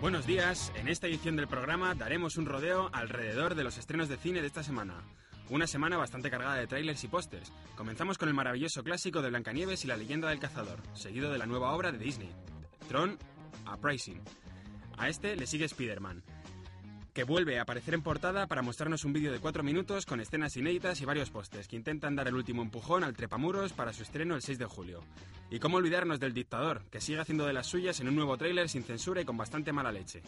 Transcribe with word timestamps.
Buenos 0.00 0.26
días, 0.26 0.72
en 0.76 0.86
esta 0.86 1.08
edición 1.08 1.34
del 1.34 1.48
programa 1.48 1.92
daremos 1.96 2.36
un 2.36 2.46
rodeo 2.46 2.88
alrededor 2.92 3.56
de 3.56 3.64
los 3.64 3.78
estrenos 3.78 4.08
de 4.08 4.16
cine 4.16 4.40
de 4.40 4.46
esta 4.46 4.62
semana. 4.62 5.02
Una 5.50 5.66
semana 5.66 5.96
bastante 5.96 6.30
cargada 6.30 6.54
de 6.54 6.68
trailers 6.68 7.02
y 7.02 7.08
pósters. 7.08 7.52
Comenzamos 7.74 8.16
con 8.16 8.28
el 8.28 8.34
maravilloso 8.34 8.84
clásico 8.84 9.22
de 9.22 9.30
Blancanieves 9.30 9.84
y 9.84 9.88
la 9.88 9.96
leyenda 9.96 10.28
del 10.28 10.38
cazador, 10.38 10.78
seguido 10.94 11.32
de 11.32 11.38
la 11.38 11.46
nueva 11.46 11.72
obra 11.72 11.90
de 11.90 11.98
Disney, 11.98 12.30
Tron 12.88 13.18
Uprising. 13.74 14.22
A 14.98 15.08
este 15.08 15.34
le 15.34 15.48
sigue 15.48 15.64
Spider-Man, 15.64 16.22
que 17.12 17.24
vuelve 17.24 17.58
a 17.58 17.62
aparecer 17.62 17.94
en 17.94 18.02
portada 18.02 18.46
para 18.46 18.62
mostrarnos 18.62 19.04
un 19.04 19.12
vídeo 19.12 19.32
de 19.32 19.40
4 19.40 19.62
minutos 19.62 20.06
con 20.06 20.20
escenas 20.20 20.56
inéditas 20.56 21.00
y 21.00 21.04
varios 21.04 21.30
pósters 21.30 21.68
que 21.68 21.76
intentan 21.76 22.16
dar 22.16 22.28
el 22.28 22.34
último 22.34 22.62
empujón 22.62 23.04
al 23.04 23.16
trepamuros 23.16 23.72
para 23.72 23.92
su 23.92 24.02
estreno 24.02 24.34
el 24.34 24.42
6 24.42 24.58
de 24.58 24.66
julio. 24.66 25.02
Y 25.50 25.58
cómo 25.58 25.78
olvidarnos 25.78 26.20
del 26.20 26.34
dictador, 26.34 26.82
que 26.90 27.00
sigue 27.00 27.20
haciendo 27.20 27.46
de 27.46 27.52
las 27.52 27.66
suyas 27.66 28.00
en 28.00 28.08
un 28.08 28.16
nuevo 28.16 28.36
tráiler 28.36 28.68
sin 28.68 28.84
censura 28.84 29.20
y 29.20 29.24
con 29.24 29.36
bastante 29.36 29.72
mala 29.72 29.92
leche. 29.92 30.22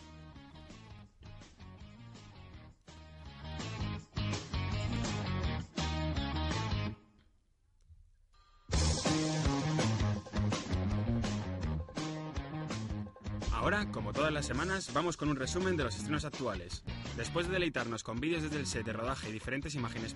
Como 13.92 14.12
todas 14.12 14.32
las 14.32 14.46
semanas, 14.46 14.92
vamos 14.92 15.16
con 15.16 15.28
un 15.28 15.36
resumen 15.36 15.76
de 15.76 15.84
los 15.84 15.96
estrenos 15.96 16.24
actuales. 16.24 16.82
Después 17.16 17.46
de 17.46 17.52
deleitarnos 17.52 18.02
con 18.02 18.20
vídeos 18.20 18.42
desde 18.42 18.58
el 18.58 18.66
set 18.66 18.84
de 18.84 18.92
rodaje 18.92 19.28
y 19.28 19.32
diferentes 19.32 19.74
imágenes 19.74 20.14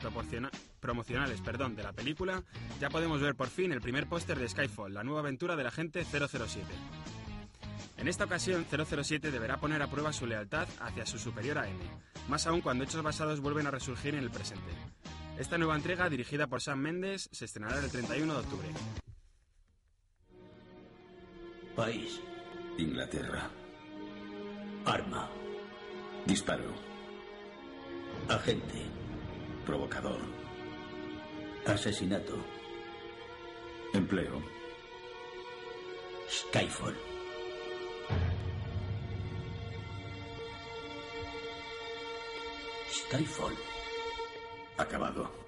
promocionales 0.80 1.40
perdón, 1.40 1.74
de 1.74 1.82
la 1.82 1.92
película, 1.92 2.42
ya 2.80 2.90
podemos 2.90 3.20
ver 3.20 3.34
por 3.34 3.48
fin 3.48 3.72
el 3.72 3.80
primer 3.80 4.08
póster 4.08 4.38
de 4.38 4.48
Skyfall, 4.48 4.94
la 4.94 5.04
nueva 5.04 5.20
aventura 5.20 5.56
del 5.56 5.66
agente 5.66 6.04
007. 6.04 6.64
En 7.96 8.08
esta 8.08 8.24
ocasión, 8.24 8.66
007 8.70 9.30
deberá 9.30 9.58
poner 9.58 9.82
a 9.82 9.90
prueba 9.90 10.12
su 10.12 10.26
lealtad 10.26 10.68
hacia 10.80 11.06
su 11.06 11.18
superior 11.18 11.58
a 11.58 11.68
M, 11.68 11.80
más 12.28 12.46
aún 12.46 12.60
cuando 12.60 12.84
hechos 12.84 13.02
basados 13.02 13.40
vuelven 13.40 13.66
a 13.66 13.70
resurgir 13.70 14.14
en 14.14 14.22
el 14.22 14.30
presente. 14.30 14.72
Esta 15.38 15.58
nueva 15.58 15.76
entrega, 15.76 16.08
dirigida 16.08 16.46
por 16.46 16.60
Sam 16.60 16.80
Mendes, 16.80 17.28
se 17.32 17.44
estrenará 17.44 17.78
el 17.80 17.90
31 17.90 18.32
de 18.32 18.40
octubre. 18.40 18.68
País. 21.74 22.20
Inglaterra. 22.78 23.50
Arma. 24.84 25.28
Disparo. 26.26 26.72
Agente. 28.28 28.82
Provocador. 29.64 30.20
Asesinato. 31.66 32.36
Empleo. 33.94 34.42
Skyfall. 36.28 36.94
Skyfall. 42.90 43.56
Acabado. 44.76 45.43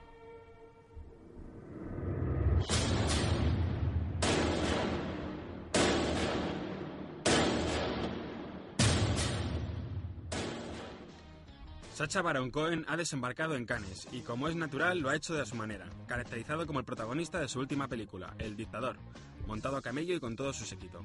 Sacha 11.97 12.21
Baron 12.21 12.51
Cohen 12.51 12.85
ha 12.89 12.97
desembarcado 12.99 13.55
en 13.55 13.65
Cannes 13.65 14.07
y, 14.13 14.21
como 14.21 14.49
es 14.49 14.55
natural, 14.55 14.99
lo 14.99 15.09
ha 15.09 15.17
hecho 15.17 15.33
de 15.33 15.47
su 15.47 15.57
manera, 15.57 15.87
caracterizado 16.07 16.67
como 16.67 16.79
el 16.79 16.85
protagonista 16.85 17.41
de 17.41 17.49
su 17.49 17.59
última 17.59 17.89
película, 17.89 18.35
El 18.39 18.55
Dictador, 18.55 18.99
montado 19.47 19.79
a 19.79 19.81
camello 19.81 20.15
y 20.15 20.21
con 20.21 20.37
todo 20.37 20.53
su 20.53 20.67
séquito. 20.67 21.03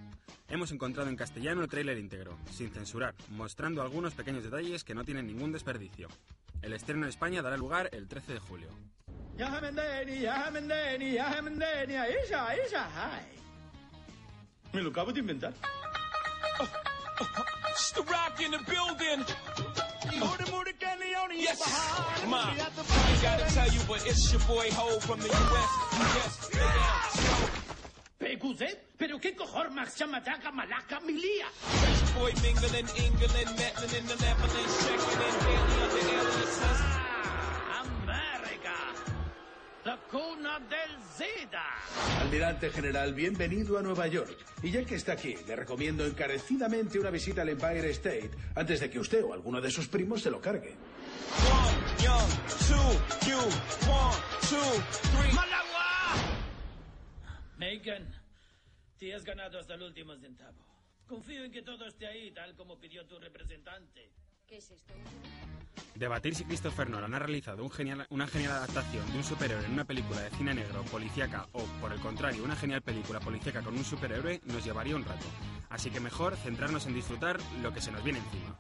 Hemos 0.50 0.69
encontrado 0.73 1.09
en 1.09 1.16
castellano 1.16 1.62
el 1.62 1.69
tráiler 1.69 1.97
íntegro, 1.97 2.38
sin 2.52 2.72
censurar, 2.72 3.16
mostrando 3.30 3.81
algunos 3.81 4.16
pequeños 4.16 4.44
detalles 4.44 4.84
que 4.84 4.94
no 4.94 5.06
tienen 5.06 5.28
ningún 5.28 5.53
desperdicio. 5.53 6.09
El 6.62 6.73
estreno 6.73 7.03
en 7.03 7.09
España 7.09 7.42
dará 7.42 7.56
lugar 7.56 7.89
el 7.94 8.09
13 8.09 8.34
de 8.34 8.39
julio. 8.39 8.68
Me 14.74 14.81
lo 14.81 14.90
acabo 14.90 15.13
de 15.13 15.19
inventar. 15.22 15.53
Oh, 16.59 16.68
oh, 17.22 17.69
it's 17.69 17.94
the 17.94 18.01
rock 18.01 18.41
in 18.41 18.51
building. 18.66 19.25
You 20.12 20.25
heard 20.25 20.41
him 20.41 20.81
Yes, 21.41 21.59
ma. 22.28 22.53
I 22.53 23.18
gotta 23.22 23.46
tell 23.53 23.68
you, 23.74 23.81
but 23.88 24.06
it's 24.06 24.31
your 24.31 24.41
boy 24.41 24.69
Ho 24.78 25.00
from 25.00 25.19
the 25.19 25.29
US. 25.29 25.69
Yes, 26.16 26.34
PQZ? 28.22 28.78
¿Pero 28.97 29.18
qué 29.19 29.35
cojones 29.35 29.74
Max 29.74 29.96
Chamataca 29.97 30.51
Malaca 30.51 31.00
Milía? 31.01 31.47
it's 31.50 32.01
your 32.01 32.22
boy 32.22 32.31
Mingling, 32.44 32.88
England, 32.96 33.50
Metlin 33.57 33.91
in 33.97 34.06
the 34.06 34.16
Netherlands, 34.22 34.74
checking 34.85 35.22
in 35.25 35.35
daily 35.41 35.81
under 35.81 35.97
aliases. 35.97 36.62
¡Ah! 36.62 37.81
¡América! 37.81 38.78
La 39.84 39.97
cuna 40.12 40.59
del 40.59 40.94
Zeta. 41.18 41.66
Almirante 42.22 42.69
General, 42.69 43.13
bienvenido 43.16 43.80
a 43.80 43.81
Nueva 43.81 44.06
York. 44.06 44.38
Y 44.62 44.69
ya 44.69 44.85
que 44.85 44.94
está 44.94 45.13
aquí, 45.13 45.35
le 45.47 45.56
recomiendo 45.56 46.06
encarecidamente 46.06 47.00
una 47.00 47.09
visita 47.09 47.41
al 47.41 47.50
Empire 47.50 47.90
State 47.90 48.30
antes 48.56 48.80
de 48.80 48.91
que 48.91 49.00
usted 49.00 49.24
o 49.24 49.34
alguno 49.34 49.59
de 49.59 49.72
sus 49.72 49.88
primos 49.88 50.22
se 50.22 50.30
lo 50.30 50.40
cargue. 50.40 50.75
One, 51.49 52.03
young, 52.03 52.29
two, 52.67 52.91
you, 53.29 53.39
one, 53.89 54.17
two, 54.49 54.81
three. 55.11 55.31
¡Malagua! 55.33 55.88
Megan, 57.57 58.07
te 58.97 59.13
has 59.16 59.23
ganado 59.23 59.59
hasta 59.59 59.75
el 59.75 59.83
último 59.83 60.16
centavo. 60.17 60.57
Confío 61.07 61.44
en 61.44 61.51
que 61.51 61.61
todo 61.61 61.85
esté 61.88 62.07
ahí, 62.07 62.31
tal 62.31 62.55
como 62.55 62.79
pidió 62.79 63.05
tu 63.05 63.19
representante. 63.19 64.11
¿Qué 64.47 64.57
es 64.57 64.71
esto? 64.71 64.94
Debatir 65.95 66.35
si 66.35 66.44
Christopher 66.45 66.89
Nolan 66.89 67.13
ha 67.13 67.19
realizado 67.19 67.63
un 67.63 67.69
genial- 67.71 68.07
una 68.09 68.27
genial 68.27 68.53
adaptación 68.53 69.09
de 69.11 69.17
un 69.17 69.23
superhéroe 69.23 69.66
en 69.66 69.73
una 69.73 69.85
película 69.85 70.21
de 70.21 70.29
cine 70.31 70.53
negro, 70.53 70.83
policíaca 70.85 71.47
o, 71.51 71.63
por 71.79 71.91
el 71.94 72.00
contrario, 72.00 72.44
una 72.44 72.55
genial 72.55 72.81
película 72.81 73.19
policíaca 73.19 73.61
con 73.61 73.75
un 73.77 73.83
superhéroe 73.83 74.41
nos 74.45 74.63
llevaría 74.63 74.95
un 74.95 75.05
rato. 75.05 75.25
Así 75.69 75.89
que 75.89 76.00
mejor 76.00 76.35
centrarnos 76.38 76.85
en 76.88 76.94
disfrutar 76.94 77.39
lo 77.61 77.73
que 77.73 77.81
se 77.81 77.91
nos 77.91 78.03
viene 78.03 78.19
encima. 78.19 78.57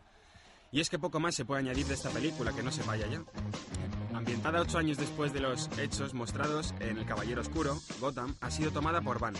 Y 0.71 0.79
es 0.79 0.89
que 0.89 0.99
poco 0.99 1.19
más 1.19 1.35
se 1.35 1.43
puede 1.45 1.59
añadir 1.61 1.85
de 1.85 1.93
esta 1.95 2.09
película 2.09 2.53
que 2.53 2.63
no 2.63 2.71
se 2.71 2.83
vaya 2.83 3.05
ya. 3.07 3.21
Ambientada 4.13 4.61
ocho 4.61 4.77
años 4.77 4.97
después 4.97 5.33
de 5.33 5.41
los 5.41 5.69
hechos 5.77 6.13
mostrados 6.13 6.73
en 6.79 6.97
El 6.97 7.05
Caballero 7.05 7.41
Oscuro, 7.41 7.77
Gotham 7.99 8.35
ha 8.39 8.51
sido 8.51 8.71
tomada 8.71 9.01
por 9.01 9.19
Bane, 9.19 9.39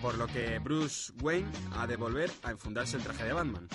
por 0.00 0.16
lo 0.16 0.26
que 0.26 0.58
Bruce 0.60 1.12
Wayne 1.20 1.50
ha 1.72 1.86
de 1.86 1.96
volver 1.96 2.30
a 2.42 2.50
enfundarse 2.52 2.96
el 2.96 3.02
traje 3.02 3.24
de 3.24 3.32
Batman. 3.32 3.68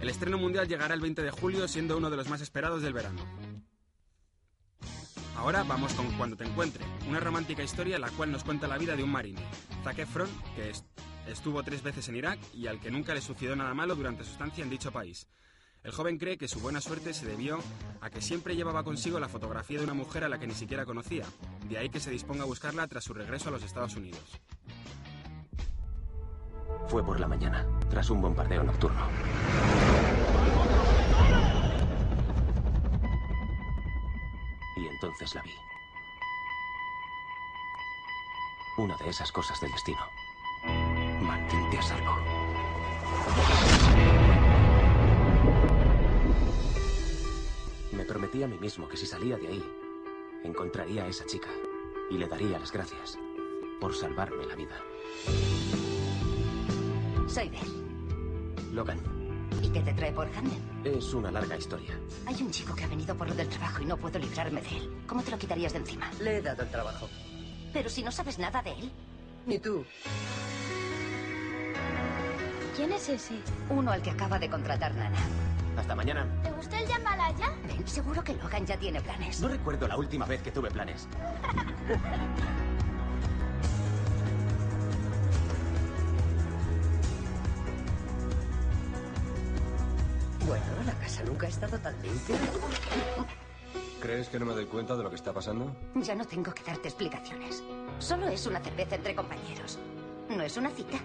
El 0.00 0.10
estreno 0.10 0.36
mundial 0.36 0.68
llegará 0.68 0.94
el 0.94 1.00
20 1.00 1.22
de 1.22 1.30
julio, 1.30 1.66
siendo 1.68 1.96
uno 1.96 2.10
de 2.10 2.16
los 2.18 2.28
más 2.28 2.42
esperados 2.42 2.82
del 2.82 2.92
verano. 2.92 3.20
Ahora 5.36 5.62
vamos 5.64 5.92
con 5.94 6.06
Cuando 6.18 6.36
te 6.36 6.44
encuentre, 6.44 6.84
una 7.08 7.20
romántica 7.20 7.62
historia 7.62 7.98
la 7.98 8.10
cual 8.10 8.32
nos 8.32 8.44
cuenta 8.44 8.66
la 8.68 8.78
vida 8.78 8.96
de 8.96 9.02
un 9.02 9.10
marine, 9.10 9.40
Zac 9.84 9.98
Efron, 9.98 10.28
que 10.54 10.70
est- 10.70 10.84
estuvo 11.28 11.62
tres 11.62 11.82
veces 11.82 12.08
en 12.08 12.16
Irak 12.16 12.38
y 12.54 12.66
al 12.66 12.80
que 12.80 12.90
nunca 12.90 13.14
le 13.14 13.20
sucedió 13.22 13.54
nada 13.56 13.72
malo 13.74 13.94
durante 13.94 14.24
su 14.24 14.32
estancia 14.32 14.64
en 14.64 14.70
dicho 14.70 14.90
país. 14.92 15.26
El 15.86 15.92
joven 15.92 16.18
cree 16.18 16.36
que 16.36 16.48
su 16.48 16.58
buena 16.58 16.80
suerte 16.80 17.14
se 17.14 17.26
debió 17.26 17.60
a 18.00 18.10
que 18.10 18.20
siempre 18.20 18.56
llevaba 18.56 18.82
consigo 18.82 19.20
la 19.20 19.28
fotografía 19.28 19.78
de 19.78 19.84
una 19.84 19.94
mujer 19.94 20.24
a 20.24 20.28
la 20.28 20.36
que 20.36 20.48
ni 20.48 20.54
siquiera 20.54 20.84
conocía, 20.84 21.24
de 21.68 21.78
ahí 21.78 21.90
que 21.90 22.00
se 22.00 22.10
disponga 22.10 22.42
a 22.42 22.46
buscarla 22.46 22.88
tras 22.88 23.04
su 23.04 23.14
regreso 23.14 23.50
a 23.50 23.52
los 23.52 23.62
Estados 23.62 23.94
Unidos. 23.94 24.40
Fue 26.88 27.06
por 27.06 27.20
la 27.20 27.28
mañana, 27.28 27.64
tras 27.88 28.10
un 28.10 28.20
bombardeo 28.20 28.64
nocturno. 28.64 29.08
Y 34.76 34.86
entonces 34.88 35.36
la 35.36 35.42
vi. 35.42 35.54
Una 38.76 38.96
de 38.96 39.08
esas 39.08 39.30
cosas 39.30 39.60
del 39.60 39.70
destino. 39.70 40.00
Mantente 41.22 41.78
a 41.78 41.82
salvo. 41.82 42.25
Prometí 48.26 48.42
a 48.42 48.48
mí 48.48 48.58
mismo 48.58 48.88
que 48.88 48.96
si 48.96 49.06
salía 49.06 49.36
de 49.36 49.46
ahí, 49.46 49.64
encontraría 50.42 51.04
a 51.04 51.08
esa 51.08 51.24
chica 51.26 51.48
y 52.10 52.18
le 52.18 52.26
daría 52.26 52.58
las 52.58 52.72
gracias 52.72 53.18
por 53.80 53.94
salvarme 53.94 54.44
la 54.46 54.56
vida. 54.56 54.80
Soy 57.28 57.48
Beth. 57.48 58.72
Logan, 58.72 58.98
¿Y 59.62 59.68
qué 59.68 59.80
te 59.80 59.92
trae 59.92 60.12
por 60.12 60.28
Hamden? 60.34 60.60
es 60.84 61.14
una 61.14 61.30
larga 61.30 61.56
historia. 61.56 61.98
Hay 62.26 62.42
un 62.42 62.50
chico 62.50 62.74
que 62.74 62.84
ha 62.84 62.88
venido 62.88 63.14
por 63.16 63.28
lo 63.28 63.34
del 63.34 63.48
trabajo 63.48 63.82
y 63.82 63.86
no 63.86 63.96
puedo 63.96 64.18
librarme 64.18 64.60
de 64.60 64.76
él. 64.76 64.90
¿Cómo 65.06 65.22
te 65.22 65.30
lo 65.30 65.38
quitarías 65.38 65.72
de 65.72 65.78
encima? 65.78 66.10
Le 66.20 66.38
he 66.38 66.42
dado 66.42 66.62
el 66.62 66.70
trabajo. 66.70 67.08
Pero 67.72 67.88
si 67.88 68.02
no 68.02 68.10
sabes 68.10 68.38
nada 68.38 68.60
de 68.62 68.72
él. 68.72 68.90
Ni 69.46 69.58
tú. 69.58 69.84
¿Quién 72.76 72.92
es 72.92 73.08
ese? 73.08 73.34
Uno 73.70 73.90
al 73.90 74.02
que 74.02 74.10
acaba 74.10 74.38
de 74.38 74.50
contratar 74.50 74.94
Nana. 74.94 75.18
Hasta 75.78 75.94
mañana. 75.94 76.26
¿Te 76.42 76.50
gusta 76.52 76.78
el 76.78 76.86
Yamalaya? 76.86 77.54
Ven, 77.66 77.88
seguro 77.88 78.22
que 78.22 78.34
Logan 78.34 78.66
ya 78.66 78.76
tiene 78.76 79.00
planes. 79.00 79.40
No 79.40 79.48
recuerdo 79.48 79.88
la 79.88 79.96
última 79.96 80.26
vez 80.26 80.42
que 80.42 80.50
tuve 80.50 80.70
planes. 80.70 81.08
casa 91.06 91.22
nunca 91.24 91.46
ha 91.46 91.48
estado 91.48 91.78
tan 91.78 91.94
limpia. 92.02 92.36
¿Crees 94.00 94.28
que 94.28 94.38
no 94.38 94.46
me 94.46 94.54
doy 94.54 94.66
cuenta 94.66 94.96
de 94.96 95.02
lo 95.02 95.10
que 95.10 95.16
está 95.16 95.32
pasando? 95.32 95.74
Ya 95.94 96.14
no 96.14 96.24
tengo 96.24 96.52
que 96.52 96.64
darte 96.64 96.88
explicaciones. 96.88 97.62
Solo 97.98 98.28
es 98.28 98.44
una 98.46 98.60
cerveza 98.60 98.96
entre 98.96 99.14
compañeros. 99.14 99.78
No 100.28 100.42
es 100.42 100.56
una 100.56 100.70
cita. 100.70 100.98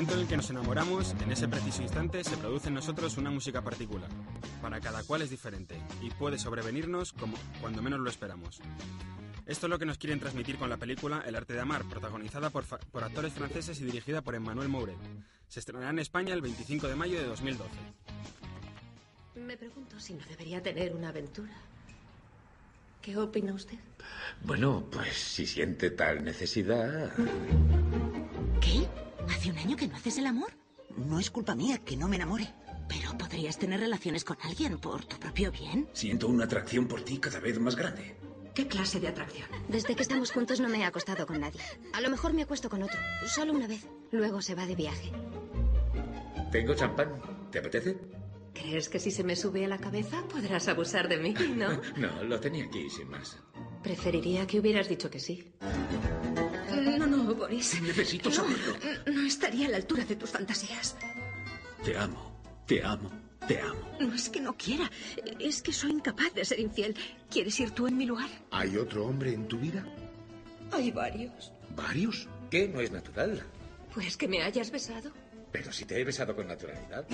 Momento 0.00 0.14
en 0.14 0.20
el 0.22 0.28
que 0.28 0.36
nos 0.38 0.48
enamoramos, 0.48 1.14
en 1.22 1.30
ese 1.30 1.46
preciso 1.46 1.82
instante 1.82 2.24
se 2.24 2.34
produce 2.38 2.68
en 2.68 2.74
nosotros 2.74 3.18
una 3.18 3.30
música 3.30 3.60
particular. 3.60 4.08
Para 4.62 4.80
cada 4.80 5.02
cual 5.02 5.20
es 5.20 5.28
diferente 5.28 5.78
y 6.00 6.08
puede 6.08 6.38
sobrevenirnos 6.38 7.12
como 7.12 7.36
cuando 7.60 7.82
menos 7.82 8.00
lo 8.00 8.08
esperamos. 8.08 8.62
Esto 9.44 9.66
es 9.66 9.70
lo 9.70 9.78
que 9.78 9.84
nos 9.84 9.98
quieren 9.98 10.18
transmitir 10.18 10.56
con 10.56 10.70
la 10.70 10.78
película 10.78 11.22
El 11.26 11.36
arte 11.36 11.52
de 11.52 11.60
amar, 11.60 11.84
protagonizada 11.84 12.48
por, 12.48 12.64
por 12.64 13.04
actores 13.04 13.34
franceses 13.34 13.78
y 13.78 13.84
dirigida 13.84 14.22
por 14.22 14.34
Emmanuel 14.34 14.70
Mouret. 14.70 14.96
Se 15.48 15.60
estrenará 15.60 15.90
en 15.90 15.98
España 15.98 16.32
el 16.32 16.40
25 16.40 16.88
de 16.88 16.96
mayo 16.96 17.18
de 17.18 17.26
2012. 17.26 17.68
Me 19.34 19.58
pregunto 19.58 20.00
si 20.00 20.14
no 20.14 20.24
debería 20.30 20.62
tener 20.62 20.94
una 20.94 21.10
aventura. 21.10 21.52
¿Qué 23.02 23.18
opina 23.18 23.52
usted? 23.52 23.76
Bueno, 24.44 24.82
pues 24.90 25.12
si 25.14 25.46
siente 25.46 25.90
tal 25.90 26.24
necesidad. 26.24 27.12
¿Hace 29.30 29.50
un 29.50 29.58
año 29.58 29.76
que 29.76 29.86
no 29.88 29.96
haces 29.96 30.18
el 30.18 30.26
amor? 30.26 30.50
No 30.96 31.18
es 31.18 31.30
culpa 31.30 31.54
mía 31.54 31.78
que 31.78 31.96
no 31.96 32.08
me 32.08 32.16
enamore. 32.16 32.52
Pero 32.88 33.16
podrías 33.16 33.58
tener 33.58 33.80
relaciones 33.80 34.24
con 34.24 34.36
alguien 34.42 34.78
por 34.78 35.04
tu 35.04 35.16
propio 35.18 35.52
bien. 35.52 35.88
Siento 35.92 36.26
una 36.26 36.44
atracción 36.44 36.88
por 36.88 37.02
ti 37.02 37.18
cada 37.18 37.38
vez 37.38 37.58
más 37.60 37.76
grande. 37.76 38.16
¿Qué 38.54 38.66
clase 38.66 38.98
de 38.98 39.06
atracción? 39.08 39.48
Desde 39.68 39.94
que 39.94 40.02
estamos 40.02 40.32
juntos 40.32 40.58
no 40.58 40.68
me 40.68 40.78
he 40.78 40.84
acostado 40.84 41.24
con 41.26 41.40
nadie. 41.40 41.60
A 41.92 42.00
lo 42.00 42.10
mejor 42.10 42.32
me 42.34 42.42
acuesto 42.42 42.68
con 42.68 42.82
otro, 42.82 42.98
solo 43.26 43.52
una 43.52 43.68
vez. 43.68 43.86
Luego 44.10 44.42
se 44.42 44.56
va 44.56 44.66
de 44.66 44.74
viaje. 44.74 45.12
Tengo 46.50 46.74
champán. 46.74 47.22
¿Te 47.52 47.60
apetece? 47.60 47.96
¿Crees 48.52 48.88
que 48.88 48.98
si 48.98 49.12
se 49.12 49.22
me 49.22 49.36
sube 49.36 49.64
a 49.64 49.68
la 49.68 49.78
cabeza 49.78 50.24
podrás 50.28 50.66
abusar 50.66 51.08
de 51.08 51.18
mí, 51.18 51.34
no? 51.54 51.80
No, 51.96 52.24
lo 52.24 52.40
tenía 52.40 52.64
aquí 52.64 52.90
sin 52.90 53.08
más. 53.08 53.38
Preferiría 53.84 54.46
que 54.48 54.58
hubieras 54.58 54.88
dicho 54.88 55.08
que 55.08 55.20
sí. 55.20 55.52
No, 57.40 57.46
no, 57.46 57.48
Boris. 57.48 57.80
Necesito 57.82 58.28
No, 58.28 58.34
saberlo. 58.34 58.74
No 59.06 59.26
estaría 59.26 59.66
a 59.66 59.70
la 59.70 59.76
altura 59.78 60.04
de 60.04 60.16
tus 60.16 60.30
fantasías. 60.30 60.96
Te 61.84 61.96
amo, 61.96 62.32
te 62.66 62.82
amo, 62.84 63.10
te 63.48 63.60
amo. 63.60 63.96
No 63.98 64.14
es 64.14 64.28
que 64.28 64.40
no 64.40 64.54
quiera, 64.56 64.90
es 65.38 65.62
que 65.62 65.72
soy 65.72 65.90
incapaz 65.92 66.34
de 66.34 66.44
ser 66.44 66.60
infiel. 66.60 66.94
¿Quieres 67.30 67.58
ir 67.60 67.70
tú 67.70 67.86
en 67.86 67.96
mi 67.96 68.04
lugar? 68.06 68.28
¿Hay 68.50 68.76
otro 68.76 69.06
hombre 69.06 69.32
en 69.32 69.48
tu 69.48 69.58
vida? 69.58 69.84
Hay 70.72 70.90
varios. 70.90 71.52
¿Varios? 71.74 72.28
¿Qué? 72.50 72.68
No 72.68 72.80
es 72.80 72.90
natural. 72.90 73.42
Pues 73.94 74.16
que 74.16 74.28
me 74.28 74.42
hayas 74.42 74.70
besado. 74.70 75.10
Pero 75.50 75.72
si 75.72 75.84
te 75.84 75.98
he 76.00 76.04
besado 76.04 76.36
con 76.36 76.46
naturalidad. 76.46 77.04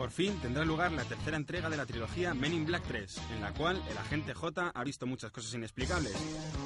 Por 0.00 0.10
fin 0.10 0.40
tendrá 0.40 0.64
lugar 0.64 0.92
la 0.92 1.04
tercera 1.04 1.36
entrega 1.36 1.68
de 1.68 1.76
la 1.76 1.84
trilogía 1.84 2.32
Men 2.32 2.54
in 2.54 2.64
Black 2.64 2.84
3, 2.88 3.20
en 3.34 3.42
la 3.42 3.52
cual 3.52 3.82
el 3.90 3.98
agente 3.98 4.32
J 4.32 4.72
ha 4.74 4.82
visto 4.82 5.06
muchas 5.06 5.30
cosas 5.30 5.52
inexplicables. 5.52 6.16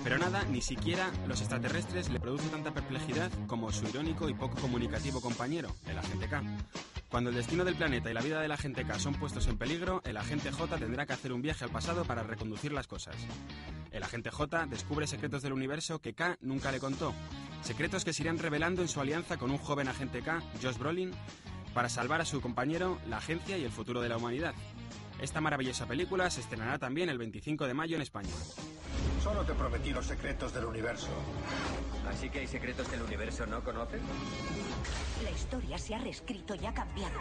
Pero 0.05 0.19
nada, 0.19 0.45
ni 0.45 0.63
siquiera 0.63 1.11
los 1.27 1.41
extraterrestres 1.41 2.11
le 2.11 2.21
produce 2.21 2.49
tanta 2.49 2.73
perplejidad 2.73 3.33
como 3.49 3.73
su 3.73 3.89
irónico 3.89 4.29
y 4.29 4.35
poco 4.35 4.55
comunicativo 4.61 5.21
compañero, 5.21 5.75
el 5.89 5.99
agente 5.99 6.29
K. 6.29 6.45
Cuando 7.09 7.31
el 7.31 7.37
destino 7.37 7.65
del 7.65 7.75
planeta 7.75 8.09
y 8.09 8.15
la 8.15 8.21
vida 8.21 8.41
del 8.41 8.53
agente 8.53 8.85
K 8.85 9.01
son 9.01 9.15
puestos 9.15 9.49
en 9.49 9.59
peligro, 9.59 10.01
el 10.05 10.17
agente 10.17 10.53
J 10.53 10.79
tendrá 10.79 11.05
que 11.05 11.15
hacer 11.15 11.33
un 11.33 11.43
viaje 11.43 11.65
al 11.65 11.71
pasado 11.71 12.05
para 12.05 12.23
reconducir 12.23 12.73
las 12.73 12.87
cosas. 12.87 13.17
El 13.91 14.05
agente 14.05 14.31
J 14.31 14.67
descubre 14.67 15.09
secretos 15.09 15.43
del 15.43 15.55
universo 15.55 16.01
que 16.01 16.15
K 16.15 16.39
nunca 16.41 16.71
le 16.71 16.79
contó. 16.79 17.13
Secretos 17.63 18.05
que 18.05 18.13
se 18.13 18.23
irán 18.23 18.39
revelando 18.39 18.83
en 18.83 18.89
su 18.89 19.01
alianza 19.01 19.39
con 19.39 19.51
un 19.51 19.59
joven 19.59 19.89
agente 19.89 20.23
K, 20.23 20.41
Josh 20.63 20.79
Brolin, 20.79 21.11
para 21.75 21.89
salvar 21.89 22.21
a 22.21 22.25
su 22.25 22.41
compañero, 22.41 22.99
la 23.09 23.19
agencia 23.19 23.59
y 23.59 23.65
el 23.65 23.71
futuro 23.71 24.01
de 24.01 24.09
la 24.09 24.17
humanidad. 24.17 24.55
Esta 25.21 25.41
maravillosa 25.41 25.87
película 25.87 26.31
se 26.31 26.41
estrenará 26.41 26.79
también 26.79 27.09
el 27.09 27.19
25 27.19 27.67
de 27.67 27.75
mayo 27.75 27.97
en 27.97 28.03
España. 28.03 28.31
Solo 29.23 29.45
te 29.45 29.55
prometí 29.55 29.91
los 29.91 30.07
secretos 30.07 30.53
del 30.53 30.67
universo. 30.67 31.09
¿Así 32.09 32.29
que 32.29 32.41
hay 32.41 32.47
secretos 32.47 32.89
que 32.89 32.97
el 32.97 33.03
universo 33.03 33.47
no 33.47 33.63
conoce? 33.63 33.99
La 35.23 35.31
historia 35.31 35.79
se 35.79 35.95
ha 35.95 35.99
reescrito 35.99 36.55
y 36.55 36.67
ha 36.67 36.75
cambiado. 36.75 37.21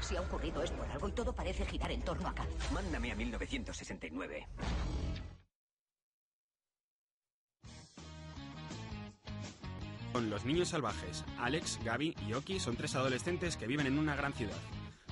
Si 0.00 0.16
ha 0.16 0.22
ocurrido 0.22 0.62
es 0.62 0.70
por 0.70 0.90
algo 0.90 1.08
y 1.08 1.12
todo 1.12 1.34
parece 1.34 1.66
girar 1.66 1.92
en 1.92 2.02
torno 2.02 2.28
a 2.28 2.34
K. 2.34 2.44
Mándame 2.72 3.12
a 3.12 3.14
1969. 3.16 4.46
Con 10.12 10.28
los 10.28 10.44
niños 10.44 10.70
salvajes, 10.70 11.24
Alex, 11.38 11.78
Gaby 11.84 12.16
y 12.26 12.32
Oki 12.32 12.58
son 12.58 12.76
tres 12.76 12.96
adolescentes 12.96 13.56
que 13.56 13.68
viven 13.68 13.86
en 13.86 13.98
una 13.98 14.16
gran 14.16 14.32
ciudad. 14.32 14.58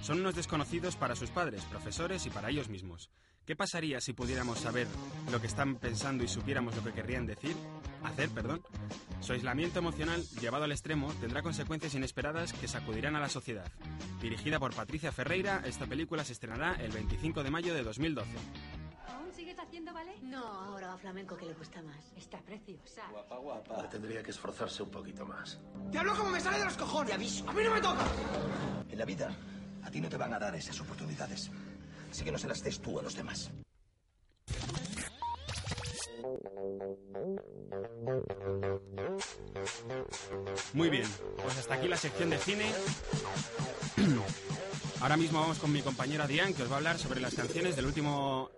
Son 0.00 0.21
unos 0.21 0.35
desconocidos 0.35 0.97
para 0.97 1.15
sus 1.15 1.31
padres, 1.31 1.62
profesores 1.65 2.27
y 2.27 2.31
para 2.31 2.50
ellos 2.50 2.69
mismos. 2.69 3.11
¿Qué 3.47 3.56
pasaría 3.56 4.00
si 4.00 4.12
pudiéramos 4.12 4.59
saber 4.59 4.87
lo 5.31 5.41
que 5.41 5.47
están 5.47 5.77
pensando 5.77 6.23
y 6.23 6.29
supiéramos 6.29 6.77
lo 6.77 6.85
que 6.85 6.93
querrían 6.93 7.27
decir? 7.27 7.56
Hacer, 8.03 8.29
perdón. 8.29 8.61
Su 9.21 9.33
aislamiento 9.33 9.79
emocional, 9.79 10.23
llevado 10.41 10.65
al 10.65 10.73
extremo, 10.73 11.12
tendrá 11.15 11.43
consecuencias 11.43 11.95
inesperadas 11.95 12.53
que 12.53 12.69
sacudirán 12.69 13.17
a 13.17 13.21
la 13.21 13.29
sociedad. 13.29 13.73
Dirigida 14.21 14.59
por 14.59 14.75
Patricia 14.75 15.12
Ferreira, 15.12 15.62
esta 15.65 15.87
película 15.87 16.25
se 16.25 16.35
estrenará 16.35 16.75
el 16.75 16.93
25 16.93 17.43
de 17.43 17.50
mayo 17.50 17.73
de 17.73 17.85
2012. 17.85 18.31
¿Aún 19.38 19.46
sigues 19.46 19.61
haciendo 19.61 19.94
ballet? 19.94 20.20
No, 20.23 20.44
ahora 20.44 20.94
a 20.94 20.99
flamenco 20.99 21.37
que 21.37 21.46
le 21.46 21.55
gusta 21.55 21.81
más. 21.82 22.12
Está 22.17 22.38
preciosa. 22.38 23.02
Guapa, 23.12 23.37
guapa. 23.37 23.88
Tendría 23.88 24.20
que 24.20 24.32
esforzarse 24.32 24.82
un 24.82 24.90
poquito 24.90 25.25
más. 25.25 25.61
¡Te 25.93 25.99
hablo 25.99 26.17
como 26.17 26.31
me 26.31 26.40
sale 26.40 26.58
de 26.58 26.64
los 26.64 26.76
cojones! 26.76 27.11
¡Te 27.11 27.14
aviso! 27.14 27.49
¡A 27.49 27.52
mí 27.52 27.62
no 27.62 27.73
me 27.73 27.81
toca! 27.81 28.05
En 28.90 28.99
la 28.99 29.05
vida, 29.05 29.32
a 29.85 29.90
ti 29.93 30.00
no 30.00 30.08
te 30.08 30.17
van 30.17 30.35
a 30.35 30.40
dar 30.40 30.56
esas 30.56 30.81
oportunidades. 30.81 31.52
Así 32.11 32.25
que 32.25 32.32
no 32.32 32.38
se 32.38 32.49
las 32.49 32.64
des 32.64 32.81
tú 32.81 32.99
a 32.99 33.02
los 33.05 33.14
demás. 33.14 33.49
Muy 40.73 40.90
bien, 40.90 41.06
pues 41.37 41.58
hasta 41.58 41.75
aquí 41.75 41.87
la 41.87 41.96
sección 41.96 42.31
de 42.31 42.38
cine. 42.38 42.73
Ahora 45.00 45.17
mismo 45.17 45.38
vamos 45.38 45.61
con 45.61 45.70
mi 45.70 45.81
compañera 45.81 46.26
Diane, 46.26 46.55
que 46.55 46.64
os 46.64 46.69
va 46.69 46.75
a 46.75 46.79
hablar 46.79 46.99
sobre 46.99 47.20
las 47.20 47.37
canciones 47.37 47.76
del 47.76 47.87
último 47.87 48.50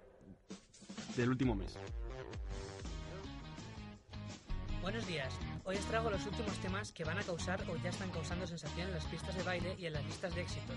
del 1.17 1.31
último 1.31 1.55
mes. 1.55 1.77
Buenos 4.83 5.07
días. 5.07 5.33
Hoy 5.65 5.77
os 5.77 5.85
traigo 5.85 6.11
los 6.11 6.25
últimos 6.25 6.57
temas 6.59 6.91
que 6.91 7.05
van 7.05 7.19
a 7.19 7.23
causar 7.23 7.61
o 7.69 7.77
ya 7.77 7.91
están 7.91 8.11
causando 8.11 8.47
sensación 8.47 8.89
en 8.89 8.95
las 8.95 9.05
pistas 9.05 9.37
de 9.37 9.43
baile 9.43 9.77
y 9.79 9.87
en 9.87 9.93
las 9.93 10.05
listas 10.05 10.35
de 10.35 10.41
éxitos. 10.41 10.77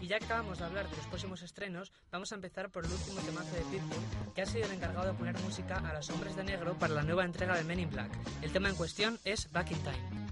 Y 0.00 0.06
ya 0.06 0.18
que 0.18 0.24
acabamos 0.24 0.58
de 0.58 0.64
hablar 0.64 0.88
de 0.88 0.96
los 0.96 1.06
próximos 1.06 1.42
estrenos, 1.42 1.92
vamos 2.10 2.32
a 2.32 2.34
empezar 2.36 2.70
por 2.70 2.84
el 2.84 2.92
último 2.92 3.20
temazo 3.20 3.54
de 3.54 3.62
Pitbull, 3.62 4.32
que 4.34 4.42
ha 4.42 4.46
sido 4.46 4.64
el 4.64 4.72
encargado 4.72 5.06
de 5.06 5.14
poner 5.14 5.38
música 5.40 5.76
a 5.76 5.92
los 5.92 6.08
hombres 6.10 6.36
de 6.36 6.44
negro 6.44 6.74
para 6.78 6.94
la 6.94 7.02
nueva 7.02 7.24
entrega 7.24 7.54
de 7.56 7.64
Men 7.64 7.80
in 7.80 7.90
Black. 7.90 8.10
El 8.42 8.50
tema 8.50 8.70
en 8.70 8.76
cuestión 8.76 9.18
es 9.24 9.50
Back 9.52 9.72
in 9.72 9.78
Time. 9.78 10.24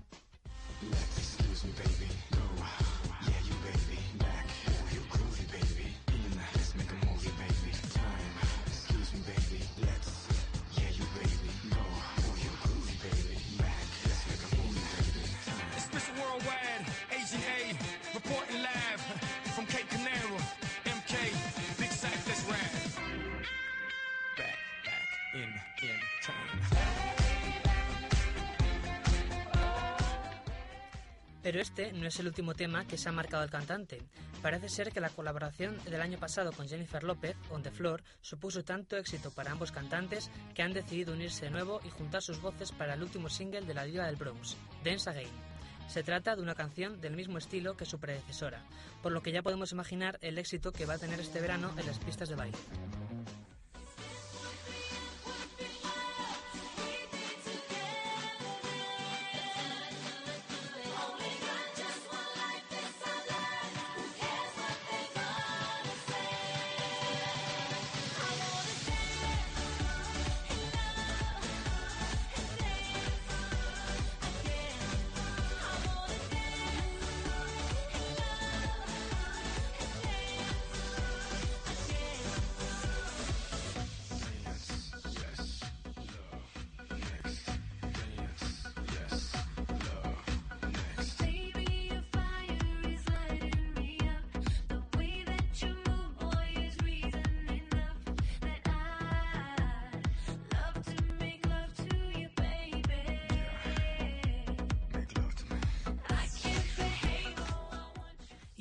Pero 31.43 31.61
este 31.61 31.93
no 31.93 32.07
es 32.07 32.19
el 32.21 32.29
último 32.29 32.55
tema 32.55 32.87
que 32.87 32.97
se 32.97 33.09
ha 33.09 33.12
marcado 33.12 33.43
el 33.43 33.51
cantante. 33.51 34.01
Parece 34.43 34.69
ser 34.69 34.93
que 34.93 35.01
la 35.01 35.11
colaboración 35.11 35.83
del 35.85 36.01
año 36.01 36.19
pasado 36.19 36.53
con 36.53 36.69
Jennifer 36.69 37.03
López, 37.03 37.37
On 37.51 37.62
the 37.62 37.71
Floor, 37.71 38.03
supuso 38.21 38.65
tanto 38.65 38.97
éxito 38.97 39.31
para 39.33 39.53
ambos 39.53 39.73
cantantes 39.73 40.31
que 40.55 40.62
han 40.62 40.73
decidido 40.73 41.12
unirse 41.12 41.47
de 41.47 41.51
nuevo 41.51 41.81
y 41.85 41.91
juntar 41.91 42.23
sus 42.23 42.41
voces 42.41 42.73
para 42.73 42.95
el 42.95 43.03
último 43.03 43.29
single 43.29 43.62
de 43.62 43.75
la 43.75 43.85
Diva 43.85 44.07
del 44.07 44.17
Bronx, 44.17 44.57
Dance 44.85 45.11
Again. 45.11 45.51
Se 45.89 46.03
trata 46.03 46.37
de 46.37 46.43
una 46.43 46.55
canción 46.55 47.01
del 47.01 47.17
mismo 47.17 47.39
estilo 47.39 47.77
que 47.77 47.85
su 47.85 47.99
predecesora, 47.99 48.62
por 49.03 49.12
lo 49.12 49.23
que 49.23 49.33
ya 49.33 49.43
podemos 49.43 49.73
imaginar 49.73 50.19
el 50.23 50.39
éxito 50.39 50.73
que 50.73 50.87
va 50.87 50.95
a 50.95 50.99
tener 50.99 51.21
este 51.21 51.41
verano 51.41 51.71
en 51.77 51.87
las 51.87 51.99
pistas 51.99 52.29
de 52.29 52.37
baile. 52.37 52.59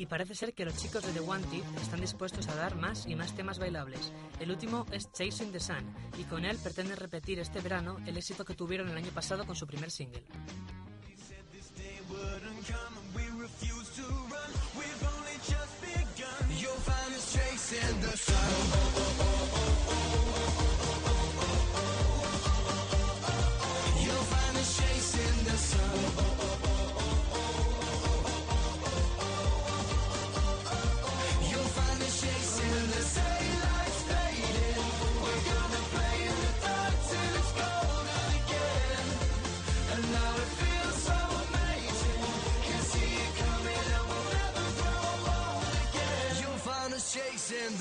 Y 0.02 0.08
parece 0.08 0.34
ser 0.34 0.56
que 0.56 0.66
los 0.66 0.76
chicos 0.78 1.06
de 1.06 1.12
The 1.12 1.20
Wanted 1.20 1.62
están 1.80 2.02
dispuestos 2.02 2.48
a 2.48 2.56
dar 2.56 2.76
más 2.76 3.06
y 3.06 3.16
más 3.16 3.36
temas 3.36 3.60
bailables. 3.60 4.12
El 4.40 4.50
último 4.50 4.88
es 4.92 5.12
Chasing 5.12 5.52
the 5.52 5.60
Sun, 5.60 5.94
y 6.18 6.24
con 6.24 6.44
él 6.44 6.58
pretenden 6.58 6.98
repetir 6.98 7.38
este 7.38 7.62
verano 7.62 7.98
el 8.08 8.18
éxito 8.18 8.44
que 8.44 8.56
tuvieron 8.56 8.90
el 8.90 8.98
año 8.98 9.12
pasado 9.12 9.46
con 9.46 9.56
su 9.56 9.68
primer 9.68 9.92
single. 9.92 10.24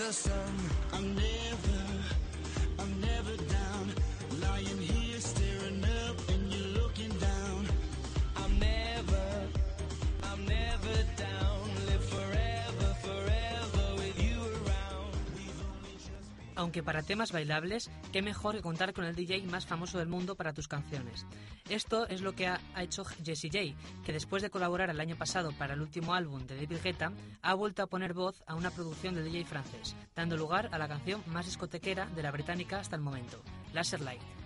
The 0.01 0.13
sun. 0.15 0.55
I'm 0.95 1.15
never, 1.15 1.80
Aunque 16.71 16.85
para 16.85 17.03
temas 17.03 17.33
bailables, 17.33 17.91
qué 18.13 18.23
mejor 18.23 18.55
que 18.55 18.63
contar 18.63 18.93
con 18.93 19.05
el 19.05 19.17
DJ 19.17 19.43
más 19.49 19.67
famoso 19.67 19.99
del 19.99 20.07
mundo 20.07 20.37
para 20.37 20.53
tus 20.53 20.69
canciones. 20.69 21.27
Esto 21.69 22.07
es 22.07 22.21
lo 22.21 22.37
que 22.37 22.47
ha 22.47 22.61
hecho 22.77 23.03
Jessie 23.25 23.51
J, 23.51 24.05
que 24.05 24.13
después 24.13 24.41
de 24.41 24.51
colaborar 24.51 24.89
el 24.89 25.01
año 25.01 25.17
pasado 25.17 25.51
para 25.51 25.75
el 25.75 25.81
último 25.81 26.15
álbum 26.15 26.47
de 26.47 26.55
David 26.55 26.79
Guetta, 26.81 27.13
ha 27.43 27.55
vuelto 27.55 27.83
a 27.83 27.89
poner 27.89 28.15
voz 28.15 28.45
a 28.47 28.55
una 28.55 28.71
producción 28.71 29.17
del 29.17 29.25
DJ 29.25 29.47
francés, 29.47 29.97
dando 30.15 30.37
lugar 30.37 30.69
a 30.71 30.79
la 30.79 30.87
canción 30.87 31.25
más 31.27 31.47
discotequera 31.47 32.07
de 32.07 32.23
la 32.23 32.31
británica 32.31 32.79
hasta 32.79 32.95
el 32.95 33.03
momento, 33.03 33.43
Laser 33.73 34.01
Light. 34.03 34.40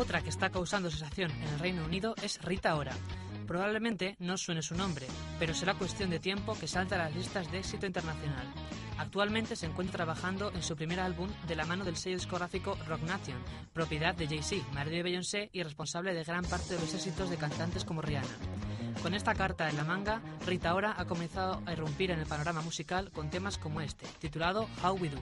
Otra 0.00 0.22
que 0.22 0.30
está 0.30 0.48
causando 0.48 0.90
sensación 0.90 1.30
en 1.30 1.48
el 1.48 1.58
Reino 1.58 1.84
Unido 1.84 2.14
es 2.22 2.40
Rita 2.40 2.74
Ora. 2.74 2.94
Probablemente 3.46 4.16
no 4.18 4.38
suene 4.38 4.62
su 4.62 4.74
nombre, 4.74 5.06
pero 5.38 5.52
será 5.52 5.74
cuestión 5.74 6.08
de 6.08 6.18
tiempo 6.18 6.56
que 6.58 6.66
salta 6.66 6.94
a 6.94 7.04
las 7.04 7.14
listas 7.14 7.52
de 7.52 7.58
éxito 7.58 7.84
internacional. 7.84 8.46
Actualmente 8.96 9.56
se 9.56 9.66
encuentra 9.66 9.98
trabajando 9.98 10.52
en 10.52 10.62
su 10.62 10.74
primer 10.74 11.00
álbum 11.00 11.28
de 11.46 11.54
la 11.54 11.66
mano 11.66 11.84
del 11.84 11.96
sello 11.96 12.16
discográfico 12.16 12.78
Rock 12.88 13.02
Nation, 13.02 13.36
propiedad 13.74 14.14
de 14.14 14.26
Jay-Z, 14.26 14.66
marido 14.72 14.96
de 14.96 15.02
Beyoncé 15.02 15.50
y 15.52 15.62
responsable 15.62 16.14
de 16.14 16.24
gran 16.24 16.46
parte 16.46 16.76
de 16.76 16.80
los 16.80 16.94
éxitos 16.94 17.28
de 17.28 17.36
cantantes 17.36 17.84
como 17.84 18.00
Rihanna. 18.00 18.38
Con 19.02 19.12
esta 19.12 19.34
carta 19.34 19.68
en 19.68 19.76
la 19.76 19.84
manga, 19.84 20.22
Rita 20.46 20.74
Ora 20.74 20.94
ha 20.96 21.04
comenzado 21.04 21.62
a 21.66 21.74
irrumpir 21.74 22.10
en 22.10 22.20
el 22.20 22.26
panorama 22.26 22.62
musical 22.62 23.10
con 23.10 23.28
temas 23.28 23.58
como 23.58 23.82
este, 23.82 24.06
titulado 24.18 24.66
How 24.82 24.94
We 24.94 25.10
Do. 25.10 25.20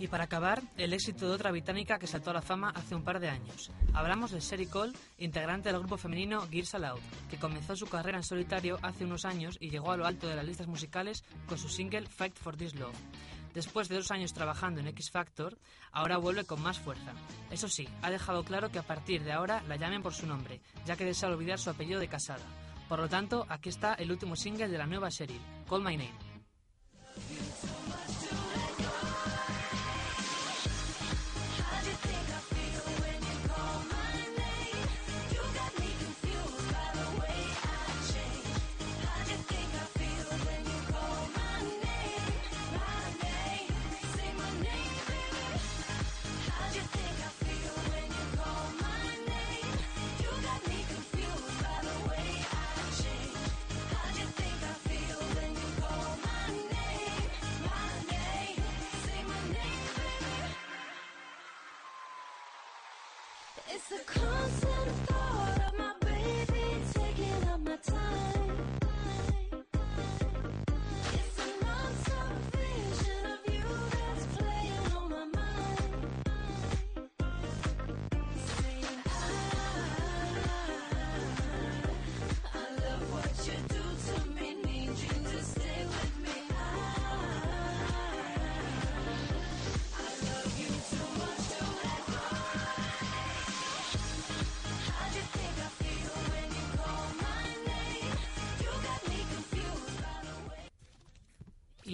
Y 0.00 0.08
para 0.08 0.24
acabar, 0.24 0.62
el 0.78 0.94
éxito 0.94 1.28
de 1.28 1.34
otra 1.34 1.50
británica 1.50 1.98
que 1.98 2.06
saltó 2.06 2.30
a 2.30 2.32
la 2.32 2.40
fama 2.40 2.72
hace 2.74 2.94
un 2.94 3.04
par 3.04 3.20
de 3.20 3.28
años. 3.28 3.70
Hablamos 3.92 4.30
de 4.30 4.40
Sherry 4.40 4.64
Cole, 4.64 4.94
integrante 5.18 5.68
del 5.68 5.80
grupo 5.80 5.98
femenino 5.98 6.48
Gears 6.50 6.74
Aloud, 6.74 7.00
que 7.28 7.36
comenzó 7.36 7.76
su 7.76 7.86
carrera 7.86 8.16
en 8.16 8.24
solitario 8.24 8.78
hace 8.80 9.04
unos 9.04 9.26
años 9.26 9.58
y 9.60 9.68
llegó 9.68 9.92
a 9.92 9.98
lo 9.98 10.06
alto 10.06 10.26
de 10.26 10.36
las 10.36 10.46
listas 10.46 10.68
musicales 10.68 11.22
con 11.46 11.58
su 11.58 11.68
single 11.68 12.06
Fight 12.06 12.34
for 12.34 12.56
This 12.56 12.76
Love. 12.76 12.96
Después 13.52 13.90
de 13.90 13.96
dos 13.96 14.10
años 14.10 14.32
trabajando 14.32 14.80
en 14.80 14.88
X 14.88 15.10
Factor, 15.10 15.58
ahora 15.92 16.16
vuelve 16.16 16.44
con 16.46 16.62
más 16.62 16.78
fuerza. 16.78 17.12
Eso 17.50 17.68
sí, 17.68 17.86
ha 18.00 18.10
dejado 18.10 18.42
claro 18.42 18.70
que 18.70 18.78
a 18.78 18.86
partir 18.86 19.22
de 19.22 19.32
ahora 19.32 19.62
la 19.68 19.76
llamen 19.76 20.02
por 20.02 20.14
su 20.14 20.26
nombre, 20.26 20.62
ya 20.86 20.96
que 20.96 21.04
desea 21.04 21.28
olvidar 21.28 21.58
su 21.58 21.68
apellido 21.68 22.00
de 22.00 22.08
casada. 22.08 22.46
Por 22.88 23.00
lo 23.00 23.08
tanto, 23.10 23.44
aquí 23.50 23.68
está 23.68 23.92
el 23.94 24.10
último 24.10 24.34
single 24.34 24.68
de 24.68 24.78
la 24.78 24.86
nueva 24.86 25.10
Cheryl, 25.10 25.42
Call 25.68 25.84
My 25.84 25.98
Name. 25.98 26.29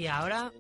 Y 0.07 0.09
ahora 0.09 0.53